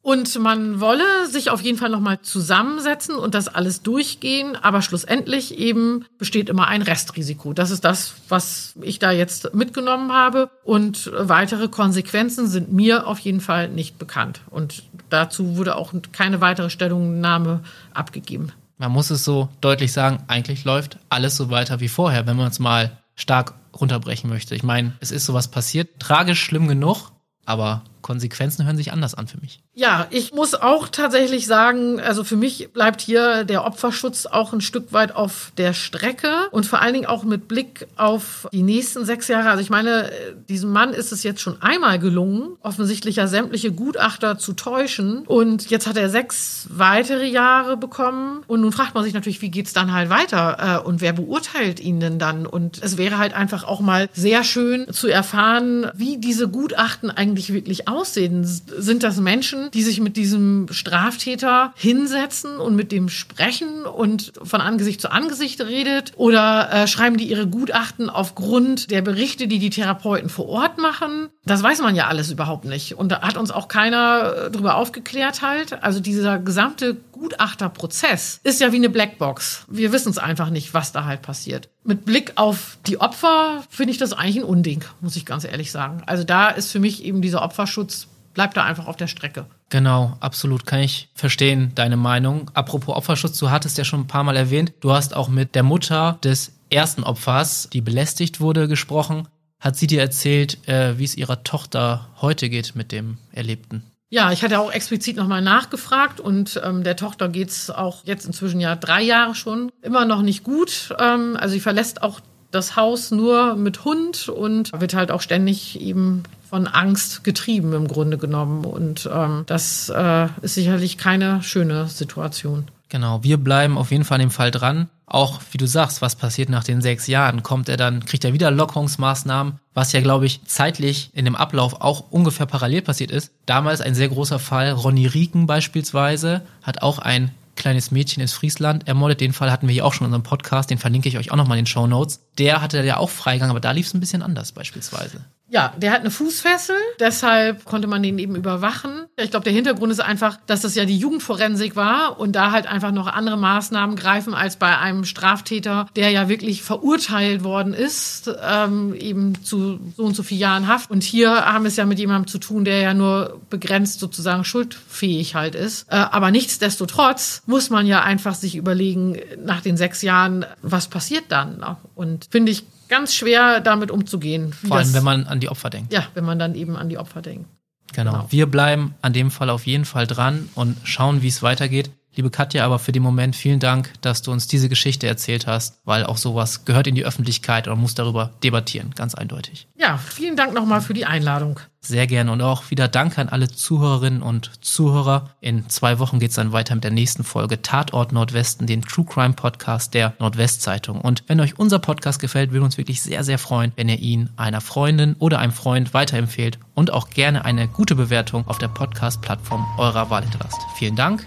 Und 0.04 0.38
man 0.38 0.80
wolle 0.80 1.26
sich 1.30 1.48
auf 1.48 1.62
jeden 1.62 1.78
Fall 1.78 1.88
nochmal 1.88 2.20
zusammensetzen 2.20 3.16
und 3.16 3.34
das 3.34 3.48
alles 3.48 3.80
durchgehen, 3.80 4.54
aber 4.54 4.82
schlussendlich 4.82 5.56
eben 5.56 6.04
besteht 6.18 6.50
immer 6.50 6.68
ein 6.68 6.82
Restrisiko. 6.82 7.54
Das 7.54 7.70
ist 7.70 7.86
das, 7.86 8.12
was 8.28 8.74
ich 8.82 8.98
da 8.98 9.12
jetzt 9.12 9.54
mitgenommen 9.54 10.12
habe. 10.12 10.50
Und 10.62 11.10
weitere 11.16 11.68
Konsequenzen 11.68 12.48
sind 12.48 12.70
mir 12.70 13.06
auf 13.06 13.18
jeden 13.18 13.40
Fall 13.40 13.70
nicht 13.70 13.98
bekannt. 13.98 14.42
Und 14.50 14.82
dazu 15.08 15.56
wurde 15.56 15.74
auch 15.74 15.94
keine 16.12 16.42
weitere 16.42 16.68
Stellungnahme 16.68 17.60
abgegeben. 17.94 18.52
Man 18.76 18.92
muss 18.92 19.08
es 19.08 19.24
so 19.24 19.48
deutlich 19.62 19.92
sagen, 19.92 20.22
eigentlich 20.26 20.66
läuft 20.66 20.98
alles 21.08 21.34
so 21.34 21.48
weiter 21.48 21.80
wie 21.80 21.88
vorher, 21.88 22.26
wenn 22.26 22.36
man 22.36 22.48
es 22.48 22.58
mal 22.58 22.98
stark 23.14 23.54
runterbrechen 23.74 24.28
möchte. 24.28 24.54
Ich 24.54 24.64
meine, 24.64 24.92
es 25.00 25.10
ist 25.10 25.24
sowas 25.24 25.48
passiert, 25.48 25.98
tragisch 25.98 26.42
schlimm 26.42 26.68
genug, 26.68 27.12
aber 27.46 27.84
Konsequenzen 28.04 28.66
hören 28.66 28.76
sich 28.76 28.92
anders 28.92 29.14
an 29.14 29.26
für 29.26 29.40
mich. 29.40 29.60
Ja, 29.72 30.06
ich 30.10 30.34
muss 30.34 30.54
auch 30.54 30.88
tatsächlich 30.88 31.46
sagen, 31.46 32.00
also 32.00 32.22
für 32.22 32.36
mich 32.36 32.68
bleibt 32.72 33.00
hier 33.00 33.44
der 33.44 33.64
Opferschutz 33.64 34.26
auch 34.26 34.52
ein 34.52 34.60
Stück 34.60 34.92
weit 34.92 35.16
auf 35.16 35.52
der 35.56 35.72
Strecke 35.72 36.48
und 36.50 36.66
vor 36.66 36.82
allen 36.82 36.92
Dingen 36.92 37.06
auch 37.06 37.24
mit 37.24 37.48
Blick 37.48 37.86
auf 37.96 38.46
die 38.52 38.62
nächsten 38.62 39.06
sechs 39.06 39.26
Jahre. 39.28 39.48
Also 39.48 39.62
ich 39.62 39.70
meine, 39.70 40.10
diesem 40.50 40.70
Mann 40.70 40.92
ist 40.92 41.12
es 41.12 41.22
jetzt 41.22 41.40
schon 41.40 41.62
einmal 41.62 41.98
gelungen, 41.98 42.58
offensichtlich 42.60 43.16
ja 43.16 43.26
sämtliche 43.26 43.72
Gutachter 43.72 44.36
zu 44.36 44.52
täuschen 44.52 45.20
und 45.26 45.70
jetzt 45.70 45.86
hat 45.86 45.96
er 45.96 46.10
sechs 46.10 46.66
weitere 46.68 47.26
Jahre 47.26 47.78
bekommen 47.78 48.44
und 48.46 48.60
nun 48.60 48.70
fragt 48.70 48.94
man 48.94 49.02
sich 49.02 49.14
natürlich, 49.14 49.40
wie 49.40 49.50
geht's 49.50 49.72
dann 49.72 49.94
halt 49.94 50.10
weiter 50.10 50.82
äh, 50.82 50.86
und 50.86 51.00
wer 51.00 51.14
beurteilt 51.14 51.80
ihn 51.80 52.00
denn 52.00 52.18
dann? 52.18 52.44
Und 52.44 52.82
es 52.82 52.98
wäre 52.98 53.16
halt 53.16 53.32
einfach 53.32 53.64
auch 53.64 53.80
mal 53.80 54.10
sehr 54.12 54.44
schön 54.44 54.92
zu 54.92 55.08
erfahren, 55.08 55.90
wie 55.94 56.18
diese 56.18 56.48
Gutachten 56.48 57.10
eigentlich 57.10 57.54
wirklich 57.54 57.88
aussehen. 57.88 57.93
Sind 58.02 59.02
das 59.02 59.18
Menschen, 59.18 59.70
die 59.72 59.82
sich 59.82 60.00
mit 60.00 60.16
diesem 60.16 60.66
Straftäter 60.70 61.72
hinsetzen 61.76 62.58
und 62.58 62.76
mit 62.76 62.92
dem 62.92 63.08
sprechen 63.08 63.84
und 63.84 64.32
von 64.42 64.60
Angesicht 64.60 65.00
zu 65.00 65.10
Angesicht 65.10 65.60
redet? 65.60 66.12
Oder 66.16 66.70
äh, 66.72 66.86
schreiben 66.86 67.16
die 67.16 67.28
ihre 67.28 67.46
Gutachten 67.46 68.10
aufgrund 68.10 68.90
der 68.90 69.02
Berichte, 69.02 69.46
die 69.46 69.58
die 69.58 69.70
Therapeuten 69.70 70.28
vor 70.28 70.48
Ort 70.48 70.78
machen? 70.78 71.28
Das 71.44 71.62
weiß 71.62 71.80
man 71.82 71.94
ja 71.94 72.06
alles 72.06 72.30
überhaupt 72.30 72.64
nicht. 72.64 72.94
Und 72.94 73.12
da 73.12 73.22
hat 73.22 73.36
uns 73.36 73.50
auch 73.50 73.68
keiner 73.68 74.34
äh, 74.46 74.50
darüber 74.50 74.76
aufgeklärt 74.76 75.42
halt. 75.42 75.82
Also 75.82 76.00
dieser 76.00 76.38
gesamte 76.38 76.96
Gutachterprozess 77.12 78.40
ist 78.42 78.60
ja 78.60 78.72
wie 78.72 78.76
eine 78.76 78.90
Blackbox. 78.90 79.64
Wir 79.68 79.92
wissen 79.92 80.10
es 80.10 80.18
einfach 80.18 80.50
nicht, 80.50 80.74
was 80.74 80.92
da 80.92 81.04
halt 81.04 81.22
passiert. 81.22 81.68
Mit 81.84 82.06
Blick 82.06 82.32
auf 82.36 82.78
die 82.86 82.98
Opfer 82.98 83.62
finde 83.68 83.92
ich 83.92 83.98
das 83.98 84.14
eigentlich 84.14 84.38
ein 84.38 84.44
Unding, 84.44 84.84
muss 85.00 85.16
ich 85.16 85.26
ganz 85.26 85.44
ehrlich 85.44 85.70
sagen. 85.70 86.02
Also 86.06 86.24
da 86.24 86.48
ist 86.48 86.72
für 86.72 86.80
mich 86.80 87.04
eben 87.04 87.20
dieser 87.20 87.42
Opferschutz 87.42 88.08
bleibt 88.32 88.56
da 88.56 88.64
einfach 88.64 88.86
auf 88.86 88.96
der 88.96 89.06
Strecke. 89.06 89.46
Genau, 89.68 90.16
absolut. 90.20 90.66
Kann 90.66 90.80
ich 90.80 91.08
verstehen, 91.14 91.72
deine 91.74 91.96
Meinung. 91.96 92.50
Apropos 92.54 92.96
Opferschutz, 92.96 93.38
du 93.38 93.50
hattest 93.50 93.78
ja 93.78 93.84
schon 93.84 94.00
ein 94.00 94.06
paar 94.06 94.24
Mal 94.24 94.36
erwähnt, 94.36 94.72
du 94.80 94.92
hast 94.92 95.14
auch 95.14 95.28
mit 95.28 95.54
der 95.54 95.62
Mutter 95.62 96.18
des 96.24 96.52
ersten 96.70 97.04
Opfers, 97.04 97.68
die 97.72 97.80
belästigt 97.80 98.40
wurde, 98.40 98.66
gesprochen. 98.66 99.28
Hat 99.60 99.76
sie 99.76 99.86
dir 99.86 100.00
erzählt, 100.00 100.66
äh, 100.68 100.98
wie 100.98 101.04
es 101.04 101.16
ihrer 101.16 101.44
Tochter 101.44 102.08
heute 102.20 102.50
geht 102.50 102.74
mit 102.74 102.92
dem 102.92 103.18
Erlebten? 103.32 103.84
Ja, 104.14 104.30
ich 104.30 104.44
hatte 104.44 104.60
auch 104.60 104.70
explizit 104.70 105.16
nochmal 105.16 105.42
nachgefragt 105.42 106.20
und 106.20 106.60
ähm, 106.64 106.84
der 106.84 106.94
Tochter 106.94 107.28
geht's 107.28 107.68
auch 107.68 108.04
jetzt 108.04 108.26
inzwischen 108.26 108.60
ja 108.60 108.76
drei 108.76 109.02
Jahre 109.02 109.34
schon 109.34 109.72
immer 109.82 110.04
noch 110.04 110.22
nicht 110.22 110.44
gut. 110.44 110.94
Ähm, 111.00 111.36
also 111.36 111.54
sie 111.54 111.58
verlässt 111.58 112.04
auch 112.04 112.20
das 112.52 112.76
Haus 112.76 113.10
nur 113.10 113.56
mit 113.56 113.84
Hund 113.84 114.28
und 114.28 114.70
wird 114.80 114.94
halt 114.94 115.10
auch 115.10 115.20
ständig 115.20 115.80
eben 115.80 116.22
von 116.48 116.68
Angst 116.68 117.24
getrieben 117.24 117.72
im 117.72 117.88
Grunde 117.88 118.16
genommen. 118.16 118.64
Und 118.64 119.10
ähm, 119.12 119.42
das 119.46 119.88
äh, 119.88 120.28
ist 120.42 120.54
sicherlich 120.54 120.96
keine 120.96 121.42
schöne 121.42 121.88
Situation. 121.88 122.68
Genau, 122.88 123.22
wir 123.22 123.38
bleiben 123.38 123.78
auf 123.78 123.90
jeden 123.90 124.04
Fall 124.04 124.16
an 124.16 124.26
dem 124.26 124.30
Fall 124.30 124.50
dran. 124.50 124.88
Auch 125.06 125.40
wie 125.50 125.58
du 125.58 125.66
sagst, 125.66 126.00
was 126.00 126.16
passiert 126.16 126.48
nach 126.48 126.64
den 126.64 126.80
sechs 126.80 127.06
Jahren? 127.06 127.42
Kommt 127.42 127.68
er 127.68 127.76
dann, 127.76 128.04
kriegt 128.04 128.24
er 128.24 128.32
wieder 128.32 128.50
Lockerungsmaßnahmen, 128.50 129.58
was 129.74 129.92
ja, 129.92 130.00
glaube 130.00 130.26
ich, 130.26 130.44
zeitlich 130.46 131.10
in 131.12 131.24
dem 131.24 131.36
Ablauf 131.36 131.80
auch 131.80 132.10
ungefähr 132.10 132.46
parallel 132.46 132.82
passiert 132.82 133.10
ist. 133.10 133.30
Damals 133.46 133.80
ein 133.80 133.94
sehr 133.94 134.08
großer 134.08 134.38
Fall, 134.38 134.72
Ronny 134.72 135.06
Rieken 135.06 135.46
beispielsweise, 135.46 136.42
hat 136.62 136.82
auch 136.82 136.98
ein 136.98 137.32
kleines 137.56 137.90
Mädchen 137.90 138.20
ins 138.20 138.32
Friesland 138.32 138.88
ermordet. 138.88 139.20
Den 139.20 139.32
Fall 139.32 139.50
hatten 139.50 139.68
wir 139.68 139.72
hier 139.72 139.84
auch 139.84 139.92
schon 139.92 140.06
in 140.06 140.12
unserem 140.12 140.22
Podcast, 140.22 140.70
den 140.70 140.78
verlinke 140.78 141.08
ich 141.08 141.18
euch 141.18 141.30
auch 141.30 141.36
nochmal 141.36 141.58
in 141.58 141.64
den 141.64 141.70
Show 141.70 141.86
Notes. 141.86 142.20
Der 142.38 142.62
hatte 142.62 142.82
ja 142.82 142.96
auch 142.96 143.10
Freigang, 143.10 143.50
aber 143.50 143.60
da 143.60 143.72
lief 143.72 143.86
es 143.86 143.94
ein 143.94 144.00
bisschen 144.00 144.22
anders 144.22 144.52
beispielsweise. 144.52 145.20
Ja, 145.50 145.74
der 145.76 145.92
hat 145.92 146.00
eine 146.00 146.10
Fußfessel, 146.10 146.74
deshalb 146.98 147.64
konnte 147.64 147.86
man 147.86 148.02
den 148.02 148.18
eben 148.18 148.34
überwachen. 148.34 149.04
Ich 149.16 149.30
glaube, 149.30 149.44
der 149.44 149.52
Hintergrund 149.52 149.92
ist 149.92 150.00
einfach, 150.00 150.38
dass 150.46 150.62
das 150.62 150.74
ja 150.74 150.86
die 150.86 150.96
Jugendforensik 150.96 151.76
war 151.76 152.18
und 152.18 152.32
da 152.32 152.50
halt 152.50 152.66
einfach 152.66 152.92
noch 152.92 153.06
andere 153.06 153.36
Maßnahmen 153.36 153.94
greifen 153.94 154.32
als 154.32 154.56
bei 154.56 154.78
einem 154.78 155.04
Straftäter, 155.04 155.86
der 155.96 156.10
ja 156.10 156.30
wirklich 156.30 156.62
verurteilt 156.62 157.44
worden 157.44 157.74
ist, 157.74 158.30
ähm, 158.42 158.94
eben 158.94 159.44
zu 159.44 159.78
so 159.96 160.04
und 160.04 160.16
so 160.16 160.22
vielen 160.22 160.40
Jahren 160.40 160.66
Haft. 160.66 160.90
Und 160.90 161.02
hier 161.02 161.30
haben 161.30 161.64
wir 161.64 161.68
es 161.68 161.76
ja 161.76 161.84
mit 161.84 161.98
jemandem 161.98 162.26
zu 162.26 162.38
tun, 162.38 162.64
der 162.64 162.80
ja 162.80 162.94
nur 162.94 163.40
begrenzt 163.50 164.00
sozusagen 164.00 164.44
schuldfähig 164.44 165.34
halt 165.34 165.54
ist. 165.54 165.86
Äh, 165.90 165.96
aber 165.96 166.30
nichtsdestotrotz 166.30 167.42
muss 167.46 167.68
man 167.68 167.86
ja 167.86 168.02
einfach 168.02 168.34
sich 168.34 168.56
überlegen, 168.56 169.20
nach 169.44 169.60
den 169.60 169.76
sechs 169.76 170.00
Jahren, 170.00 170.46
was 170.62 170.88
passiert 170.88 171.24
dann? 171.28 171.76
Und 171.94 172.28
finde 172.30 172.50
ich 172.50 172.64
ganz 172.88 173.14
schwer, 173.14 173.60
damit 173.60 173.90
umzugehen. 173.90 174.52
Vor 174.52 174.76
allem, 174.76 174.86
das, 174.86 174.94
wenn 174.94 175.04
man 175.04 175.26
an 175.26 175.40
die 175.40 175.48
Opfer 175.48 175.70
denkt. 175.70 175.92
Ja, 175.92 176.06
wenn 176.14 176.24
man 176.24 176.38
dann 176.38 176.54
eben 176.54 176.76
an 176.76 176.88
die 176.88 176.98
Opfer 176.98 177.22
denkt. 177.22 177.48
Genau. 177.92 178.12
genau. 178.12 178.26
Wir 178.30 178.46
bleiben 178.46 178.94
an 179.02 179.12
dem 179.12 179.30
Fall 179.30 179.50
auf 179.50 179.66
jeden 179.66 179.84
Fall 179.84 180.06
dran 180.06 180.48
und 180.54 180.76
schauen, 180.84 181.22
wie 181.22 181.28
es 181.28 181.42
weitergeht. 181.42 181.90
Liebe 182.16 182.30
Katja, 182.30 182.64
aber 182.64 182.78
für 182.78 182.92
den 182.92 183.02
Moment 183.02 183.34
vielen 183.34 183.58
Dank, 183.58 183.92
dass 184.00 184.22
du 184.22 184.30
uns 184.30 184.46
diese 184.46 184.68
Geschichte 184.68 185.06
erzählt 185.08 185.48
hast, 185.48 185.80
weil 185.84 186.04
auch 186.04 186.16
sowas 186.16 186.64
gehört 186.64 186.86
in 186.86 186.94
die 186.94 187.04
Öffentlichkeit 187.04 187.66
und 187.66 187.80
muss 187.80 187.94
darüber 187.94 188.30
debattieren, 188.44 188.92
ganz 188.94 189.16
eindeutig. 189.16 189.66
Ja, 189.76 189.98
vielen 189.98 190.36
Dank 190.36 190.54
nochmal 190.54 190.80
für 190.80 190.94
die 190.94 191.06
Einladung. 191.06 191.58
Sehr 191.80 192.06
gerne 192.06 192.32
und 192.32 192.40
auch 192.40 192.70
wieder 192.70 192.88
Dank 192.88 193.18
an 193.18 193.28
alle 193.28 193.48
Zuhörerinnen 193.48 194.22
und 194.22 194.64
Zuhörer. 194.64 195.30
In 195.40 195.68
zwei 195.68 195.98
Wochen 195.98 196.18
geht 196.18 196.30
es 196.30 196.36
dann 196.36 196.52
weiter 196.52 196.74
mit 196.74 196.84
der 196.84 196.92
nächsten 196.92 197.24
Folge 197.24 197.60
Tatort 197.60 198.12
Nordwesten, 198.12 198.66
den 198.66 198.80
True 198.82 199.04
Crime 199.04 199.34
Podcast 199.34 199.92
der 199.92 200.14
Nordwestzeitung. 200.18 201.00
Und 201.00 201.24
wenn 201.26 201.40
euch 201.40 201.58
unser 201.58 201.80
Podcast 201.80 202.20
gefällt, 202.20 202.52
würden 202.52 202.62
wir 202.62 202.66
uns 202.66 202.78
wirklich 202.78 203.02
sehr, 203.02 203.24
sehr 203.24 203.38
freuen, 203.38 203.72
wenn 203.76 203.88
ihr 203.88 203.98
ihn 203.98 204.30
einer 204.36 204.62
Freundin 204.62 205.14
oder 205.18 205.40
einem 205.40 205.52
Freund 205.52 205.92
weiterempfehlt 205.92 206.58
und 206.74 206.92
auch 206.92 207.10
gerne 207.10 207.44
eine 207.44 207.68
gute 207.68 207.96
Bewertung 207.96 208.46
auf 208.46 208.58
der 208.58 208.68
Podcast-Plattform 208.68 209.66
eurer 209.76 210.08
Wahl 210.08 210.22
hinterlasst. 210.22 210.60
Vielen 210.76 210.96
Dank 210.96 211.26